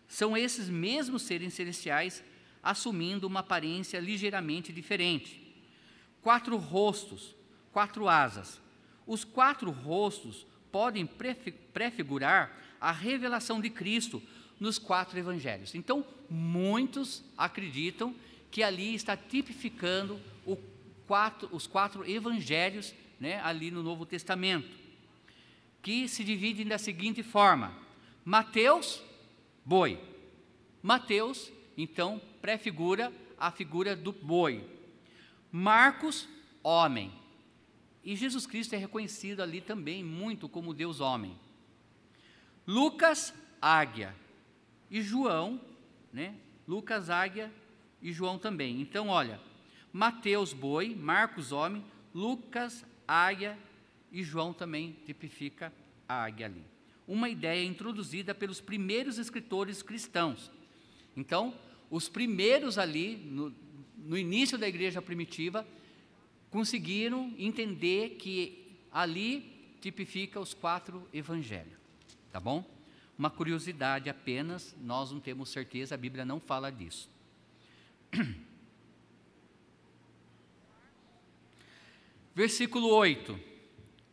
[0.09, 2.25] são esses mesmos seres celestiais
[2.63, 5.55] assumindo uma aparência ligeiramente diferente.
[6.23, 7.37] Quatro rostos,
[7.75, 8.59] quatro asas.
[9.07, 11.07] Os quatro rostos podem
[11.75, 14.23] prefigurar a revelação de Cristo
[14.59, 15.75] nos quatro evangelhos.
[15.75, 18.15] Então, muitos acreditam
[18.51, 20.19] que ali está tipificando
[21.07, 24.69] quatro, os quatro evangelhos né, ali no Novo Testamento,
[25.83, 27.77] que se dividem da seguinte forma:
[28.25, 29.03] Mateus,
[29.65, 29.99] boi.
[30.83, 34.69] Mateus, então, prefigura a figura do boi.
[35.51, 36.29] Marcos,
[36.63, 37.13] homem.
[38.05, 41.39] E Jesus Cristo é reconhecido ali também muito como Deus homem.
[42.67, 44.15] Lucas, águia.
[44.91, 45.61] E João,
[46.13, 46.35] né?
[46.69, 47.53] Lucas, águia
[48.01, 48.81] e João também.
[48.81, 49.41] Então, olha,
[49.93, 53.59] Mateus, boi, Marcos, homem, Lucas, águia
[54.11, 55.73] e João também tipifica
[56.09, 56.65] a águia ali.
[57.07, 60.51] Uma ideia introduzida pelos primeiros escritores cristãos.
[61.17, 61.55] Então,
[61.91, 63.55] os primeiros ali, no,
[63.99, 65.67] no início da igreja primitiva,
[66.51, 71.75] conseguiram entender que ali tipifica os quatro evangelhos.
[72.31, 72.65] Tá bom?
[73.19, 77.09] Uma curiosidade apenas, nós não temos certeza, a Bíblia não fala disso.
[82.35, 83.39] Versículo 8: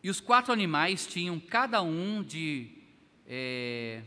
[0.03, 2.69] E os quatro animais tinham cada um de,
[3.27, 4.03] é,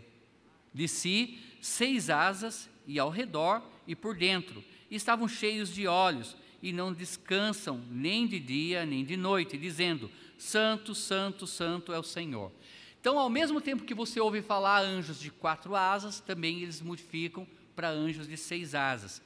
[0.72, 6.36] de si seis asas, e ao redor e por dentro, e estavam cheios de olhos,
[6.62, 12.02] e não descansam nem de dia nem de noite, dizendo: Santo, Santo, Santo é o
[12.02, 12.52] Senhor.
[13.00, 17.46] Então, ao mesmo tempo que você ouve falar anjos de quatro asas, também eles modificam
[17.74, 19.20] para anjos de seis asas.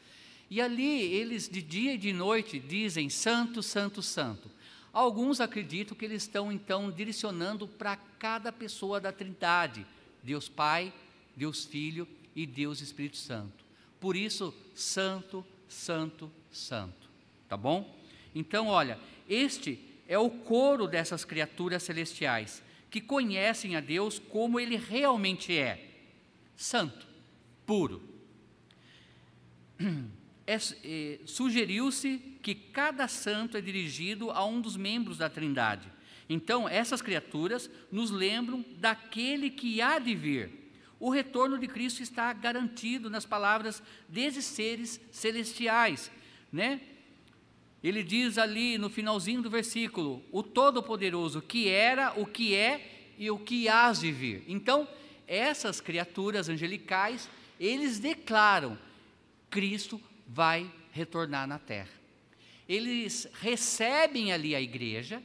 [0.50, 4.50] E ali eles de dia e de noite dizem: Santo, Santo, Santo.
[4.98, 9.86] Alguns acreditam que eles estão então direcionando para cada pessoa da Trindade:
[10.24, 10.92] Deus Pai,
[11.36, 13.64] Deus Filho e Deus Espírito Santo.
[14.00, 17.08] Por isso, Santo, Santo, Santo.
[17.48, 17.96] Tá bom?
[18.34, 19.78] Então, olha, este
[20.08, 25.92] é o coro dessas criaturas celestiais que conhecem a Deus como ele realmente é:
[26.56, 27.06] santo,
[27.64, 28.02] puro.
[30.48, 35.92] É, é, sugeriu-se que cada santo é dirigido a um dos membros da Trindade.
[36.26, 40.50] Então, essas criaturas nos lembram daquele que há de vir.
[40.98, 46.10] O retorno de Cristo está garantido nas palavras desses seres celestiais,
[46.50, 46.80] né?
[47.82, 53.30] ele diz ali no finalzinho do versículo: o Todo-Poderoso que era, o que é e
[53.30, 54.44] o que há de vir.
[54.48, 54.88] Então,
[55.26, 57.28] essas criaturas angelicais,
[57.60, 58.78] eles declaram:
[59.50, 61.88] Cristo vai retornar na terra.
[62.68, 65.22] Eles recebem ali a igreja,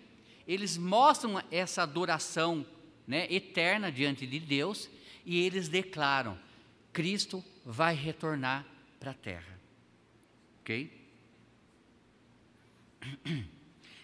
[0.48, 2.66] eles mostram essa adoração
[3.06, 4.90] né, eterna diante de Deus
[5.26, 6.40] e eles declaram:
[6.94, 8.66] Cristo vai retornar
[9.00, 9.60] para a terra.
[10.62, 11.04] Ok?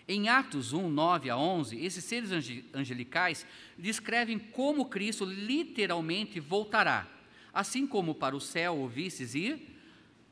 [0.05, 2.31] Em Atos 1, 9 a 11, esses seres
[2.73, 3.45] angelicais
[3.77, 7.07] descrevem como Cristo literalmente voltará.
[7.53, 9.69] Assim como para o céu ouvistes ir,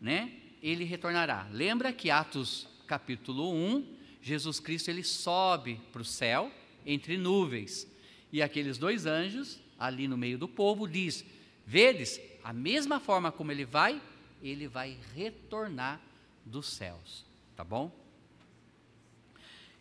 [0.01, 0.32] né,
[0.62, 1.47] ele retornará.
[1.51, 3.86] Lembra que Atos capítulo 1,
[4.22, 6.51] Jesus Cristo ele sobe para o céu
[6.86, 7.88] entre nuvens.
[8.32, 11.24] E aqueles dois anjos, ali no meio do povo, diz:
[11.66, 14.01] Vedes, a mesma forma como ele vai,
[14.41, 16.01] ele vai retornar
[16.45, 17.26] dos céus.
[17.55, 17.91] Tá bom?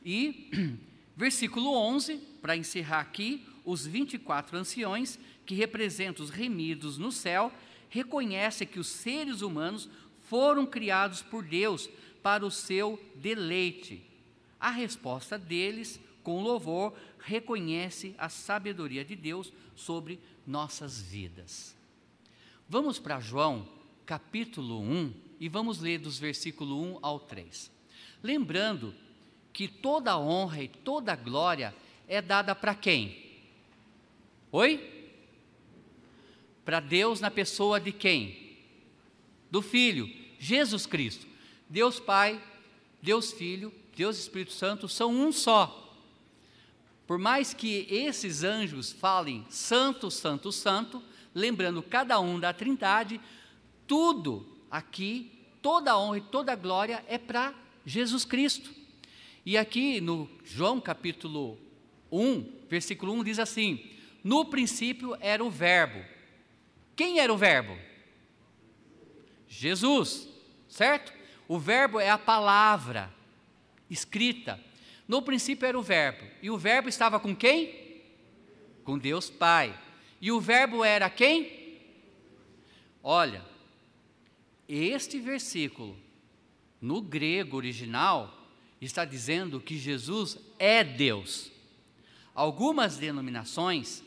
[0.05, 0.51] E
[1.17, 7.53] versículo 11, para encerrar aqui, os 24 anciões, que representam os remidos no céu,
[7.89, 9.89] reconhecem que os seres humanos
[10.29, 11.89] foram criados por Deus
[12.23, 14.03] para o seu deleite.
[14.59, 21.77] A resposta deles, com louvor, reconhece a sabedoria de Deus sobre nossas vidas.
[22.69, 23.69] Vamos para João,
[24.05, 27.71] capítulo 1, e vamos ler dos versículos 1 ao 3.
[28.23, 28.95] Lembrando
[29.53, 31.75] que toda honra e toda glória
[32.09, 33.25] é dada para quem?
[34.51, 35.13] Oi?
[36.65, 38.46] Para Deus na pessoa de quem?
[39.57, 40.07] Do Filho,
[40.39, 41.27] Jesus Cristo.
[41.67, 42.39] Deus Pai,
[43.01, 45.97] Deus Filho, Deus Espírito Santo são um só.
[47.07, 51.03] Por mais que esses anjos falem santo, santo, santo,
[51.35, 53.19] lembrando cada um da Trindade,
[53.87, 55.33] tudo aqui,
[55.63, 57.55] toda a honra e toda a glória é para
[57.87, 58.71] Jesus Cristo.
[59.47, 61.57] E aqui no João capítulo
[62.13, 63.83] 1, versículo 1 diz assim:
[64.23, 66.05] No princípio era o Verbo.
[66.95, 67.87] Quem era o Verbo?
[69.49, 70.29] Jesus,
[70.69, 71.13] certo?
[71.49, 73.13] O Verbo é a palavra
[73.89, 74.61] escrita.
[75.07, 76.25] No princípio era o Verbo.
[76.43, 78.03] E o Verbo estava com quem?
[78.85, 79.79] Com Deus Pai.
[80.21, 81.79] E o Verbo era quem?
[83.03, 83.45] Olha,
[84.69, 85.97] este versículo,
[86.81, 88.49] no grego original,
[88.81, 91.53] está dizendo que Jesus é Deus.
[92.35, 94.03] Algumas denominações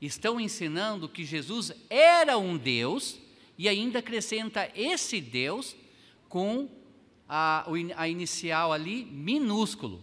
[0.00, 3.18] estão ensinando que Jesus era um Deus
[3.56, 5.76] e ainda acrescenta esse Deus
[6.28, 6.68] com
[7.28, 10.02] a, a inicial ali minúsculo.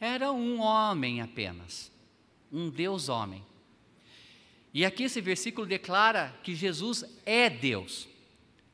[0.00, 1.90] Era um homem apenas,
[2.52, 3.44] um Deus homem.
[4.72, 8.06] E aqui esse versículo declara que Jesus é Deus.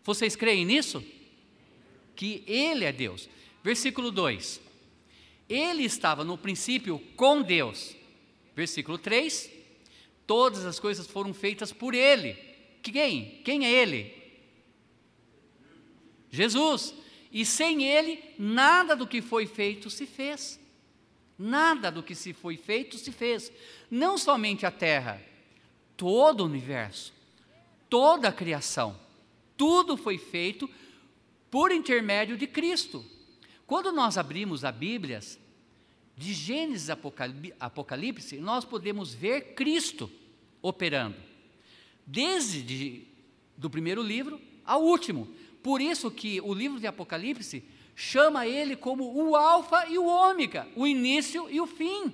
[0.02, 1.02] Vocês creem nisso?
[2.14, 3.28] Que Ele é Deus.
[3.62, 4.60] Versículo 2:
[5.48, 7.96] Ele estava no princípio com Deus.
[8.54, 9.50] Versículo 3:
[10.26, 12.53] Todas as coisas foram feitas por Ele.
[12.92, 13.40] Quem?
[13.44, 14.14] Quem é Ele?
[16.30, 16.94] Jesus.
[17.30, 20.60] E sem Ele, nada do que foi feito se fez.
[21.38, 23.50] Nada do que se foi feito se fez.
[23.90, 25.20] Não somente a terra,
[25.96, 27.12] todo o universo,
[27.88, 28.98] toda a criação,
[29.56, 30.70] tudo foi feito
[31.50, 33.04] por intermédio de Cristo.
[33.66, 35.20] Quando nós abrimos a Bíblia,
[36.16, 36.98] de Gênesis a
[37.60, 40.10] Apocalipse, nós podemos ver Cristo
[40.62, 41.16] operando,
[42.06, 43.06] desde de,
[43.56, 45.28] do primeiro livro ao último.
[45.62, 47.64] Por isso que o livro de Apocalipse
[47.96, 52.12] chama ele como o alfa e o ômega, o início e o fim.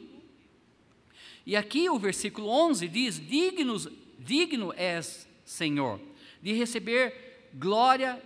[1.46, 3.88] E aqui o versículo 11 diz: Dignos,
[4.18, 6.00] digno és, Senhor,
[6.42, 8.22] de receber glória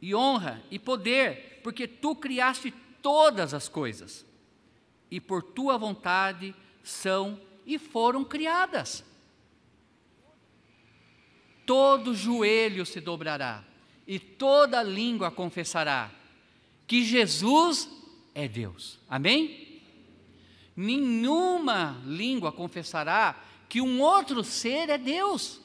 [0.00, 4.26] e honra e poder, porque tu criaste todas as coisas,
[5.10, 9.04] e por tua vontade são e foram criadas.
[11.66, 13.62] Todo joelho se dobrará,
[14.06, 16.10] e toda língua confessará
[16.86, 17.90] que Jesus
[18.32, 19.00] é Deus.
[19.10, 19.82] Amém?
[20.76, 23.34] Nenhuma língua confessará
[23.68, 25.60] que um outro ser é Deus.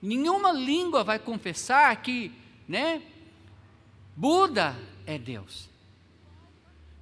[0.00, 2.30] Nenhuma língua vai confessar que,
[2.68, 3.02] né,
[4.14, 4.76] Buda
[5.06, 5.68] é Deus.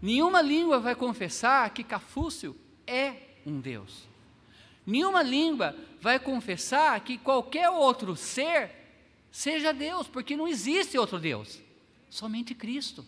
[0.01, 4.09] Nenhuma língua vai confessar que Cafúcio é um Deus.
[4.87, 8.71] Nenhuma língua vai confessar que qualquer outro ser
[9.31, 11.63] seja Deus, porque não existe outro Deus.
[12.11, 13.07] Somente Cristo.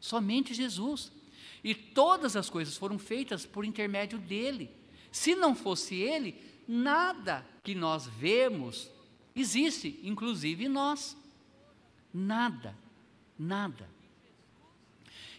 [0.00, 1.12] Somente Jesus.
[1.62, 4.70] E todas as coisas foram feitas por intermédio dele.
[5.10, 8.88] Se não fosse ele, nada que nós vemos
[9.36, 11.14] existe, inclusive nós.
[12.14, 12.74] Nada
[13.42, 13.88] nada.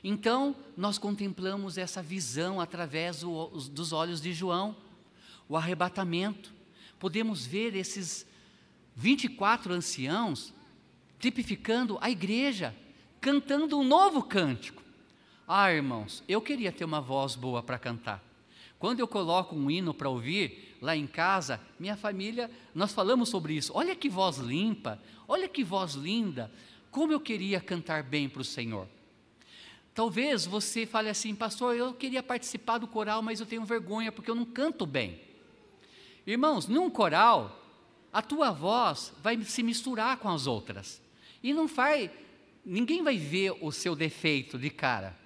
[0.03, 4.75] Então, nós contemplamos essa visão através do, dos olhos de João,
[5.47, 6.53] o arrebatamento.
[7.03, 8.25] Podemos ver esses
[8.95, 10.53] 24 anciãos
[11.19, 12.73] tipificando a igreja,
[13.19, 14.81] cantando um novo cântico.
[15.45, 18.23] Ah, irmãos, eu queria ter uma voz boa para cantar.
[18.79, 23.53] Quando eu coloco um hino para ouvir lá em casa, minha família, nós falamos sobre
[23.53, 23.73] isso.
[23.75, 24.97] Olha que voz limpa,
[25.27, 26.49] olha que voz linda.
[26.89, 28.87] Como eu queria cantar bem para o Senhor.
[29.93, 34.31] Talvez você fale assim, pastor, eu queria participar do coral, mas eu tenho vergonha porque
[34.31, 35.32] eu não canto bem.
[36.25, 37.61] Irmãos, num coral,
[38.11, 41.01] a tua voz vai se misturar com as outras.
[41.41, 42.11] E não vai,
[42.63, 45.17] ninguém vai ver o seu defeito de cara,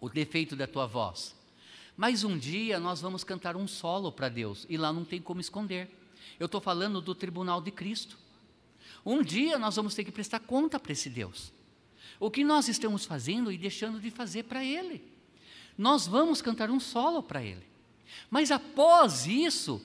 [0.00, 1.36] o defeito da tua voz.
[1.96, 5.40] Mas um dia nós vamos cantar um solo para Deus e lá não tem como
[5.40, 5.90] esconder.
[6.38, 8.16] Eu estou falando do tribunal de Cristo.
[9.04, 11.52] Um dia nós vamos ter que prestar conta para esse Deus.
[12.20, 15.02] O que nós estamos fazendo e deixando de fazer para Ele.
[15.76, 17.66] Nós vamos cantar um solo para Ele.
[18.30, 19.84] Mas após isso,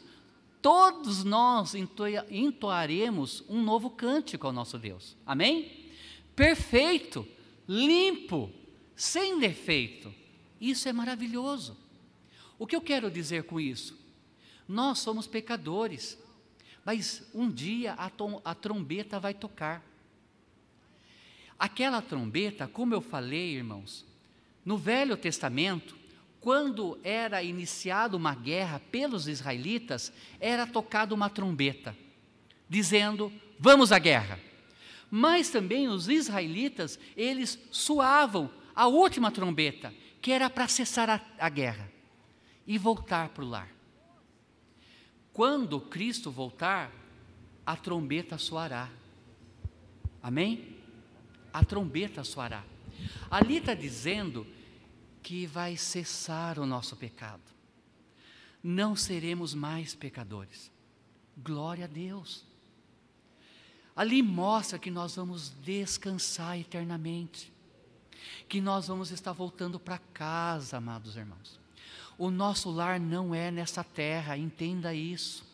[0.63, 5.17] todos nós entoaremos um novo cântico ao nosso Deus.
[5.25, 5.91] Amém?
[6.33, 7.27] Perfeito,
[7.67, 8.49] limpo,
[8.95, 10.11] sem defeito.
[10.61, 11.75] Isso é maravilhoso.
[12.57, 13.99] O que eu quero dizer com isso?
[14.65, 16.17] Nós somos pecadores,
[16.85, 18.09] mas um dia a,
[18.45, 19.83] a trombeta vai tocar.
[21.59, 24.05] Aquela trombeta, como eu falei, irmãos,
[24.63, 26.02] no Velho Testamento,
[26.43, 31.95] quando era iniciada uma guerra pelos israelitas, era tocada uma trombeta,
[32.67, 34.37] dizendo: vamos à guerra.
[35.09, 41.47] Mas também os israelitas, eles suavam a última trombeta, que era para cessar a, a
[41.47, 41.89] guerra
[42.67, 43.69] e voltar para o lar.
[45.31, 46.91] Quando Cristo voltar,
[47.65, 48.89] a trombeta soará.
[50.21, 50.75] Amém?
[51.53, 52.65] A trombeta soará.
[53.31, 54.45] Ali está dizendo
[55.23, 57.41] que vai cessar o nosso pecado.
[58.61, 60.69] Não seremos mais pecadores.
[61.37, 62.43] Glória a Deus.
[63.95, 67.51] Ali mostra que nós vamos descansar eternamente.
[68.49, 71.59] Que nós vamos estar voltando para casa, amados irmãos.
[72.17, 75.45] O nosso lar não é nessa terra, entenda isso.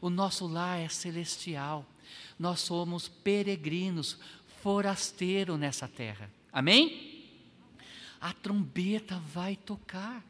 [0.00, 1.84] O nosso lar é celestial.
[2.38, 4.18] Nós somos peregrinos,
[4.62, 6.30] forasteiros nessa terra.
[6.52, 7.11] Amém?
[8.22, 10.24] A trombeta vai tocar.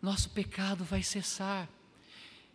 [0.00, 1.68] Nosso pecado vai cessar.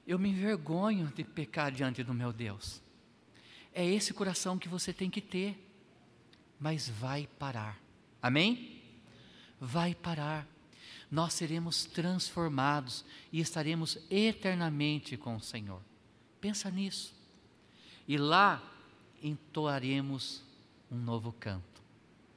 [0.05, 2.81] Eu me envergonho de pecar diante do meu Deus.
[3.73, 5.55] É esse coração que você tem que ter.
[6.59, 7.79] Mas vai parar.
[8.21, 8.81] Amém?
[9.61, 10.45] Vai parar
[11.09, 15.81] nós seremos transformados e estaremos eternamente com o Senhor.
[16.41, 17.15] Pensa nisso.
[18.07, 18.61] E lá
[19.23, 20.43] entoaremos
[20.91, 21.81] um novo canto.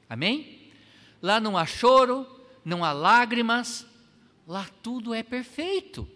[0.09, 0.59] Amém?
[1.23, 2.27] Lá não há choro,
[2.64, 3.87] não há lágrimas,
[4.47, 6.09] lá tudo é perfeito.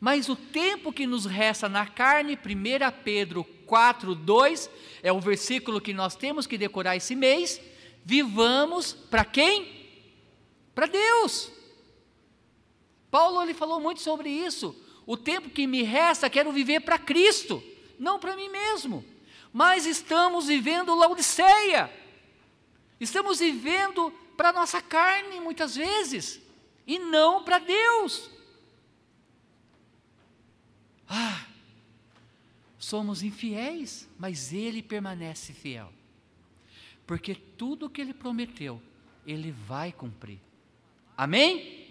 [0.00, 4.70] Mas o tempo que nos resta na carne, 1 Pedro 4, 2,
[5.02, 7.60] é o versículo que nós temos que decorar esse mês.
[8.04, 9.88] Vivamos para quem?
[10.74, 11.52] Para Deus.
[13.10, 14.74] Paulo ele falou muito sobre isso.
[15.04, 17.62] O tempo que me resta, quero viver para Cristo,
[17.98, 19.04] não para mim mesmo.
[19.52, 21.99] Mas estamos vivendo Laodiceia.
[23.00, 26.40] Estamos vivendo para nossa carne muitas vezes
[26.86, 28.30] e não para Deus.
[31.08, 31.46] Ah,
[32.78, 35.90] somos infiéis, mas Ele permanece fiel,
[37.06, 38.80] porque tudo que Ele prometeu,
[39.26, 40.38] Ele vai cumprir.
[41.16, 41.88] Amém?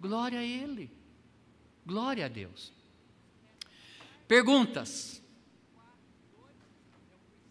[0.00, 0.90] Glória a Ele.
[1.86, 2.72] Glória a Deus.
[4.26, 5.21] Perguntas.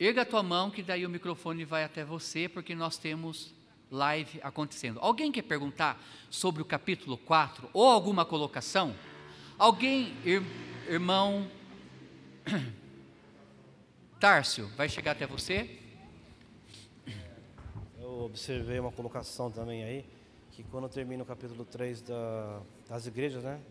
[0.03, 3.53] Erga a tua mão, que daí o microfone vai até você, porque nós temos
[3.91, 4.99] live acontecendo.
[4.99, 8.95] Alguém quer perguntar sobre o capítulo 4 ou alguma colocação?
[9.59, 10.41] Alguém, ir,
[10.89, 11.47] irmão
[14.19, 15.69] Tárcio, vai chegar até você?
[17.99, 20.03] Eu observei uma colocação também aí
[20.49, 23.61] que quando termina o capítulo 3 da, das igrejas, né,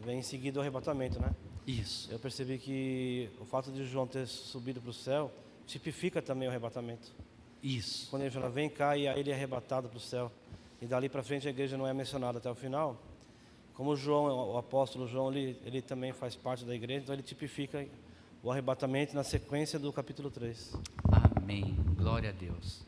[0.00, 1.30] vem em seguida o arrebatamento, né?
[1.64, 2.10] Isso.
[2.10, 5.32] Eu percebi que o fato de João ter subido para o céu
[5.66, 7.12] tipifica também o arrebatamento.
[7.62, 8.08] Isso.
[8.10, 10.30] Quando ele fala, vem cá e ele é arrebatado para o céu.
[10.80, 13.02] E dali para frente a igreja não é mencionada até o final.
[13.74, 17.86] Como João, o apóstolo João, ele, ele também faz parte da igreja, então ele tipifica
[18.42, 20.74] o arrebatamento na sequência do capítulo 3.
[21.36, 21.76] Amém.
[21.96, 22.82] Glória a Deus.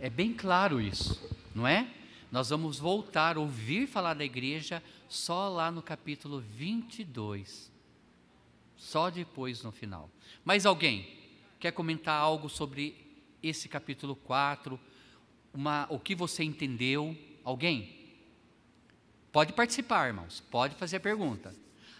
[0.00, 1.20] É bem claro isso,
[1.54, 1.88] não é?
[2.30, 7.72] Nós vamos voltar a ouvir falar da igreja só lá no capítulo 22.
[8.76, 10.08] Só depois no final.
[10.44, 11.17] Mas alguém
[11.58, 13.06] quer comentar algo sobre
[13.42, 14.78] esse capítulo 4
[15.52, 17.16] uma, o que você entendeu?
[17.42, 17.96] Alguém?
[19.32, 21.54] Pode participar, irmãos, pode fazer a pergunta.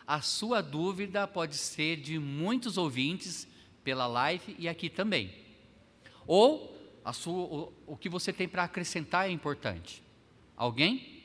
[0.07, 3.47] A sua dúvida pode ser de muitos ouvintes
[3.83, 5.35] pela live e aqui também.
[6.27, 10.03] Ou a sua, o, o que você tem para acrescentar é importante.
[10.57, 11.25] Alguém?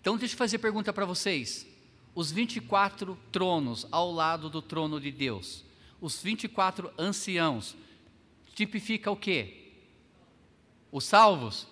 [0.00, 1.69] Então, deixa eu fazer pergunta para vocês.
[2.14, 5.64] Os 24 tronos ao lado do trono de Deus,
[6.00, 7.76] os 24 anciãos,
[8.54, 9.72] tipifica o quê?
[10.90, 11.68] Os salvos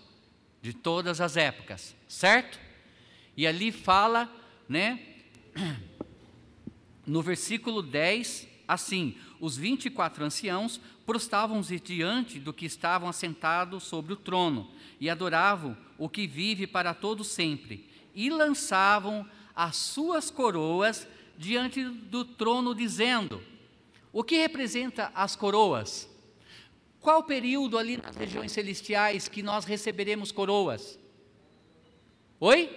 [0.63, 2.59] de todas as épocas, certo?
[3.37, 4.33] E ali fala,
[4.69, 5.01] né,
[7.07, 14.17] no versículo 10, assim: os 24 anciãos prostavam-se diante do que estavam assentados sobre o
[14.17, 14.71] trono
[15.01, 19.29] e adoravam o que vive para todo sempre e lançavam
[19.59, 23.43] as suas coroas diante do trono, dizendo:
[24.13, 26.09] O que representa as coroas?
[27.01, 30.97] Qual período ali nas regiões celestiais que nós receberemos coroas?
[32.39, 32.71] Oi?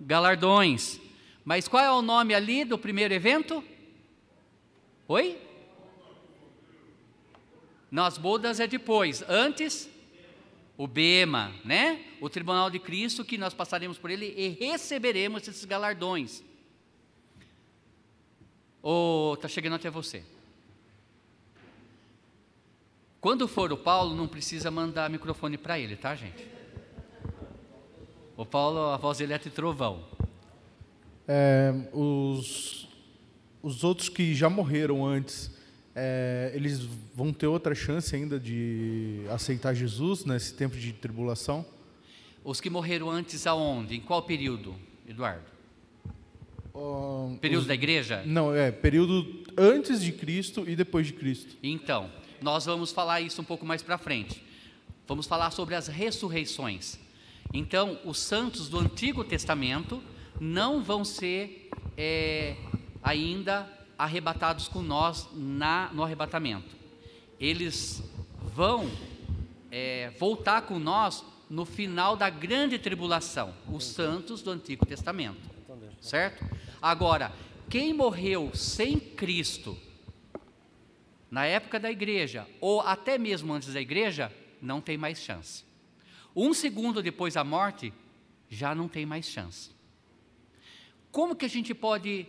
[0.00, 1.00] Galardões.
[1.44, 3.64] Mas qual é o nome ali do primeiro evento?
[5.08, 5.40] Oi?
[7.90, 9.24] Nas bodas é depois.
[9.28, 9.88] Antes,
[10.76, 12.04] o Bema, né?
[12.20, 16.42] O tribunal de Cristo que nós passaremos por ele e receberemos esses galardões.
[18.82, 20.22] Ou oh, tá chegando até você.
[23.20, 26.46] Quando for o Paulo, não precisa mandar microfone para ele, tá, gente?
[28.36, 30.04] O Paulo, a voz dele é de trovão.
[31.26, 32.86] É, os,
[33.62, 35.55] os outros que já morreram antes,
[35.98, 36.80] é, eles
[37.14, 41.64] vão ter outra chance ainda de aceitar Jesus nesse tempo de tribulação?
[42.44, 43.96] Os que morreram antes aonde?
[43.96, 44.74] Em qual período,
[45.08, 45.56] Eduardo?
[47.40, 48.22] período os, da igreja?
[48.26, 51.56] Não, é período antes de Cristo e depois de Cristo.
[51.62, 52.10] Então,
[52.42, 54.42] nós vamos falar isso um pouco mais para frente.
[55.08, 56.98] Vamos falar sobre as ressurreições.
[57.54, 60.02] Então, os santos do Antigo Testamento
[60.38, 62.54] não vão ser é,
[63.02, 63.66] ainda
[63.98, 66.76] arrebatados com nós na, no arrebatamento.
[67.38, 68.02] Eles
[68.54, 68.90] vão
[69.70, 75.56] é, voltar com nós no final da grande tribulação, os santos do Antigo Testamento.
[76.00, 76.44] Certo?
[76.80, 77.32] Agora,
[77.68, 79.76] quem morreu sem Cristo,
[81.30, 85.64] na época da igreja, ou até mesmo antes da igreja, não tem mais chance.
[86.34, 87.92] Um segundo depois da morte,
[88.48, 89.70] já não tem mais chance.
[91.10, 92.26] Como que a gente pode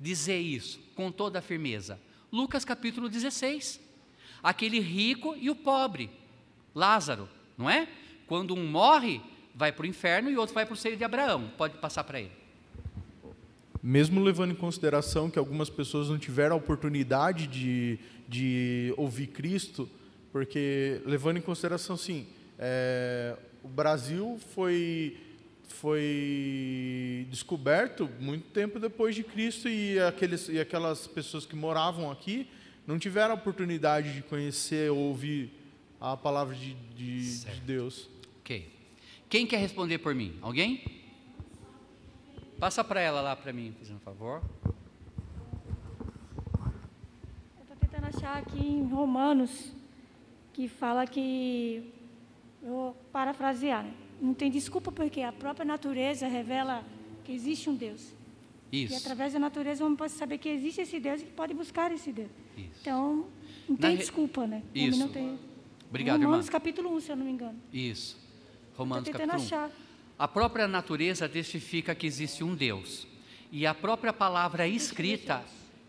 [0.00, 2.00] dizer isso com toda a firmeza?
[2.32, 3.80] Lucas capítulo 16.
[4.42, 6.10] Aquele rico e o pobre,
[6.74, 7.28] Lázaro,
[7.58, 7.86] não é?
[8.26, 9.20] Quando um morre,
[9.54, 11.52] vai para o inferno e outro vai para o seio de Abraão.
[11.58, 12.32] Pode passar para ele.
[13.82, 17.98] Mesmo levando em consideração que algumas pessoas não tiveram a oportunidade de,
[18.28, 19.88] de ouvir Cristo,
[20.32, 22.26] porque levando em consideração, sim,
[22.58, 25.16] é, o Brasil foi
[25.74, 32.48] foi descoberto muito tempo depois de Cristo e, aqueles, e aquelas pessoas que moravam aqui
[32.86, 35.52] não tiveram a oportunidade de conhecer ou ouvir
[36.00, 38.08] a palavra de, de, de Deus.
[38.40, 38.72] Ok.
[39.28, 40.36] Quem quer responder por mim?
[40.42, 40.82] Alguém?
[42.58, 44.42] Passa para ela lá para mim, fazendo um favor.
[47.56, 49.72] Eu estou tentando achar aqui em Romanos
[50.52, 51.92] que fala que.
[52.62, 53.94] Eu vou parafrasear, né?
[54.20, 56.84] Não tem desculpa porque a própria natureza revela
[57.24, 58.12] que existe um Deus.
[58.72, 58.92] Isso.
[58.92, 61.90] E através da natureza vamos pode saber que existe esse Deus e que pode buscar
[61.90, 62.30] esse Deus.
[62.56, 62.68] Isso.
[62.80, 63.26] Então,
[63.68, 64.62] não tem Na desculpa, né?
[64.74, 64.98] Isso.
[64.98, 65.38] Não tem...
[65.88, 66.52] Obrigado, Romanos irmã.
[66.52, 67.58] capítulo 1, se eu não me engano.
[67.72, 68.16] Isso.
[68.76, 69.42] Romanos capítulo 1.
[69.42, 69.70] Achar.
[70.16, 73.08] A própria natureza testifica que existe um Deus.
[73.50, 75.44] E a própria palavra escrita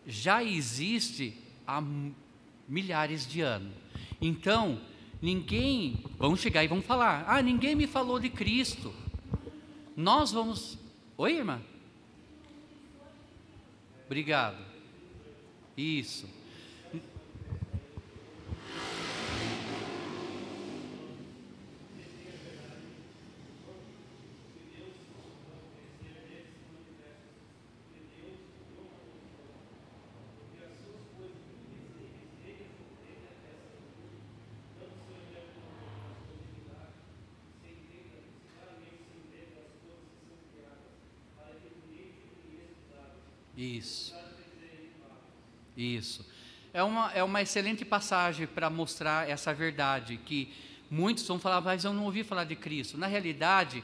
[0.08, 1.84] já existe há
[2.68, 3.74] milhares de anos.
[4.20, 4.80] Então,
[5.22, 7.26] Ninguém, vamos chegar e vamos falar.
[7.28, 8.92] Ah, ninguém me falou de Cristo.
[9.96, 10.80] Nós vamos.
[11.16, 11.62] Oi, irmã?
[14.08, 14.58] Obrigado.
[15.78, 16.28] Isso.
[43.62, 44.16] Isso.
[45.78, 46.26] Isso.
[46.74, 50.52] É uma, é uma excelente passagem para mostrar essa verdade, que
[50.90, 52.98] muitos vão falar, mas eu não ouvi falar de Cristo.
[52.98, 53.84] Na realidade,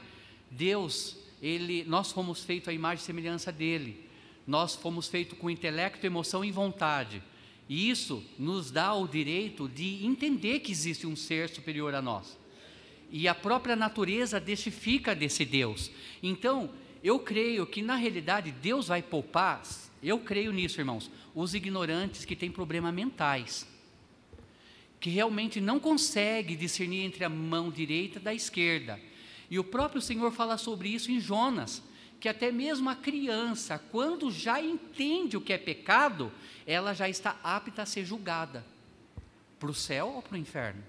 [0.50, 4.04] Deus, ele, nós fomos feitos à imagem e semelhança dele.
[4.44, 7.22] Nós fomos feitos com intelecto, emoção e vontade.
[7.68, 12.36] E isso nos dá o direito de entender que existe um ser superior a nós.
[13.10, 15.90] E a própria natureza testifica desse Deus.
[16.22, 16.70] Então,
[17.02, 19.62] eu creio que na realidade Deus vai poupar,
[20.02, 23.66] eu creio nisso, irmãos, os ignorantes que têm problemas mentais,
[25.00, 29.00] que realmente não conseguem discernir entre a mão direita da esquerda.
[29.50, 31.82] E o próprio Senhor fala sobre isso em Jonas,
[32.20, 36.32] que até mesmo a criança, quando já entende o que é pecado,
[36.66, 38.64] ela já está apta a ser julgada
[39.58, 40.82] para o céu ou para o inferno.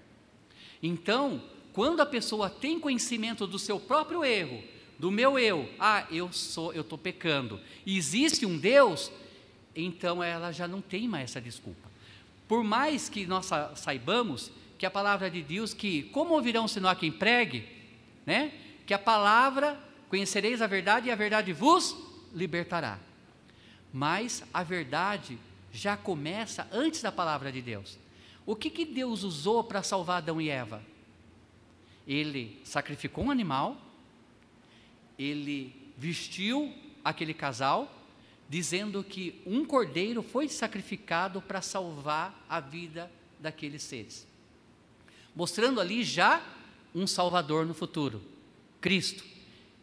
[0.82, 1.42] Então,
[1.72, 4.62] quando a pessoa tem conhecimento do seu próprio erro,
[5.00, 9.10] do meu eu, ah, eu sou, eu estou pecando, existe um Deus,
[9.74, 11.88] então ela já não tem mais essa desculpa.
[12.46, 16.90] Por mais que nós saibamos que a palavra de Deus, que como ouvirão se não
[16.90, 17.66] há quem pregue,
[18.26, 18.52] né?
[18.84, 19.80] Que a palavra,
[20.10, 21.96] conhecereis a verdade e a verdade vos
[22.34, 22.98] libertará.
[23.90, 25.38] Mas a verdade
[25.72, 27.98] já começa antes da palavra de Deus.
[28.44, 30.82] O que, que Deus usou para salvar Adão e Eva?
[32.06, 33.89] Ele sacrificou um animal,
[35.20, 36.72] ele vestiu
[37.04, 37.94] aquele casal,
[38.48, 44.26] dizendo que um cordeiro foi sacrificado para salvar a vida daqueles seres.
[45.36, 46.42] Mostrando ali já
[46.94, 48.22] um Salvador no futuro,
[48.80, 49.24] Cristo.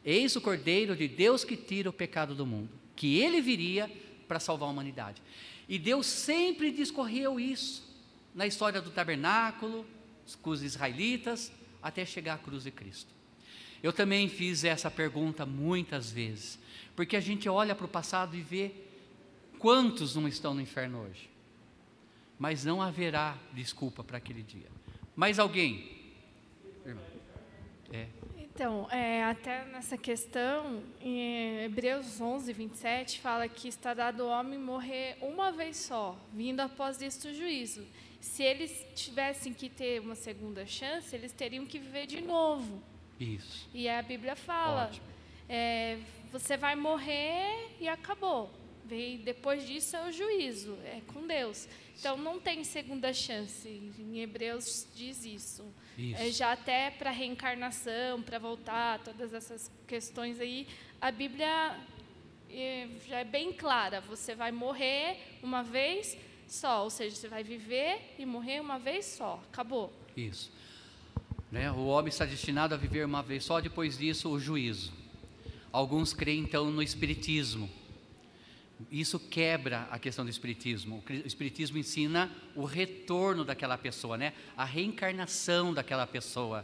[0.04, 3.92] Eis o Cordeiro de Deus que tira o pecado do mundo, que ele viria
[4.28, 5.22] para salvar a humanidade.
[5.70, 7.84] E Deus sempre discorreu isso
[8.34, 9.86] na história do tabernáculo,
[10.42, 13.17] com os israelitas, até chegar à cruz de Cristo.
[13.82, 16.60] Eu também fiz essa pergunta muitas vezes,
[16.96, 18.72] porque a gente olha para o passado e vê
[19.60, 21.30] quantos não estão no inferno hoje.
[22.40, 24.70] Mas não haverá desculpa para aquele dia.
[25.16, 25.98] Mais alguém?
[27.92, 28.08] É.
[28.38, 34.58] Então, é, até nessa questão, em Hebreus 11, 27, fala que está dado ao homem
[34.58, 37.86] morrer uma vez só, vindo após isto o juízo.
[38.20, 42.82] Se eles tivessem que ter uma segunda chance, eles teriam que viver de novo.
[43.20, 43.68] Isso.
[43.74, 44.92] E a Bíblia fala:
[45.50, 45.98] é,
[46.32, 48.52] você vai morrer e acabou.
[48.90, 51.68] E depois disso é o juízo, é com Deus.
[52.00, 53.68] Então não tem segunda chance.
[53.68, 55.66] Em Hebreus diz isso.
[55.98, 56.22] isso.
[56.22, 60.68] É, já até para reencarnação, para voltar, todas essas questões aí,
[61.02, 61.78] a Bíblia
[62.50, 64.00] é, já é bem clara.
[64.02, 69.06] Você vai morrer uma vez só, ou seja, você vai viver e morrer uma vez
[69.06, 69.42] só.
[69.52, 69.92] Acabou.
[70.16, 70.52] Isso.
[71.58, 71.72] Né?
[71.72, 74.94] O homem está destinado a viver uma vez só, depois disso, o juízo.
[75.72, 77.68] Alguns creem então no Espiritismo.
[78.92, 81.04] Isso quebra a questão do Espiritismo.
[81.10, 84.34] O Espiritismo ensina o retorno daquela pessoa, né?
[84.56, 86.64] a reencarnação daquela pessoa.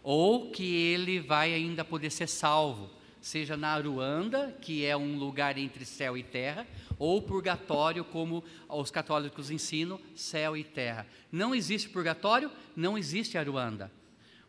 [0.00, 2.88] Ou que ele vai ainda poder ser salvo,
[3.20, 6.68] seja na Aruanda, que é um lugar entre céu e terra,
[7.00, 11.04] ou purgatório, como os católicos ensinam, céu e terra.
[11.32, 13.90] Não existe purgatório, não existe Aruanda.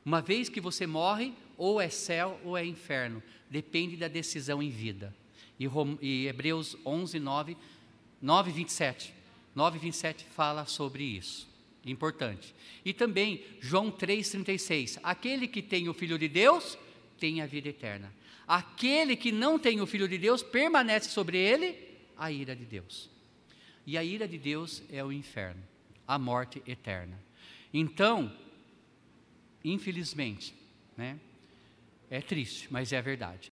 [0.05, 4.69] Uma vez que você morre, ou é céu ou é inferno, depende da decisão em
[4.69, 5.13] vida.
[5.59, 5.67] E,
[6.01, 7.57] e Hebreus 11, 9,
[8.21, 9.13] 9, 27.
[9.53, 11.47] 9, 27 fala sobre isso.
[11.85, 12.53] Importante.
[12.85, 14.99] E também João 3,36.
[15.03, 16.77] Aquele que tem o Filho de Deus
[17.19, 18.11] tem a vida eterna.
[18.47, 21.77] Aquele que não tem o Filho de Deus permanece sobre ele
[22.17, 23.09] a ira de Deus.
[23.85, 25.61] E a ira de Deus é o inferno,
[26.07, 27.19] a morte eterna.
[27.73, 28.31] Então,
[29.63, 30.53] infelizmente,
[30.97, 31.19] né?
[32.09, 33.49] É triste, mas é a verdade.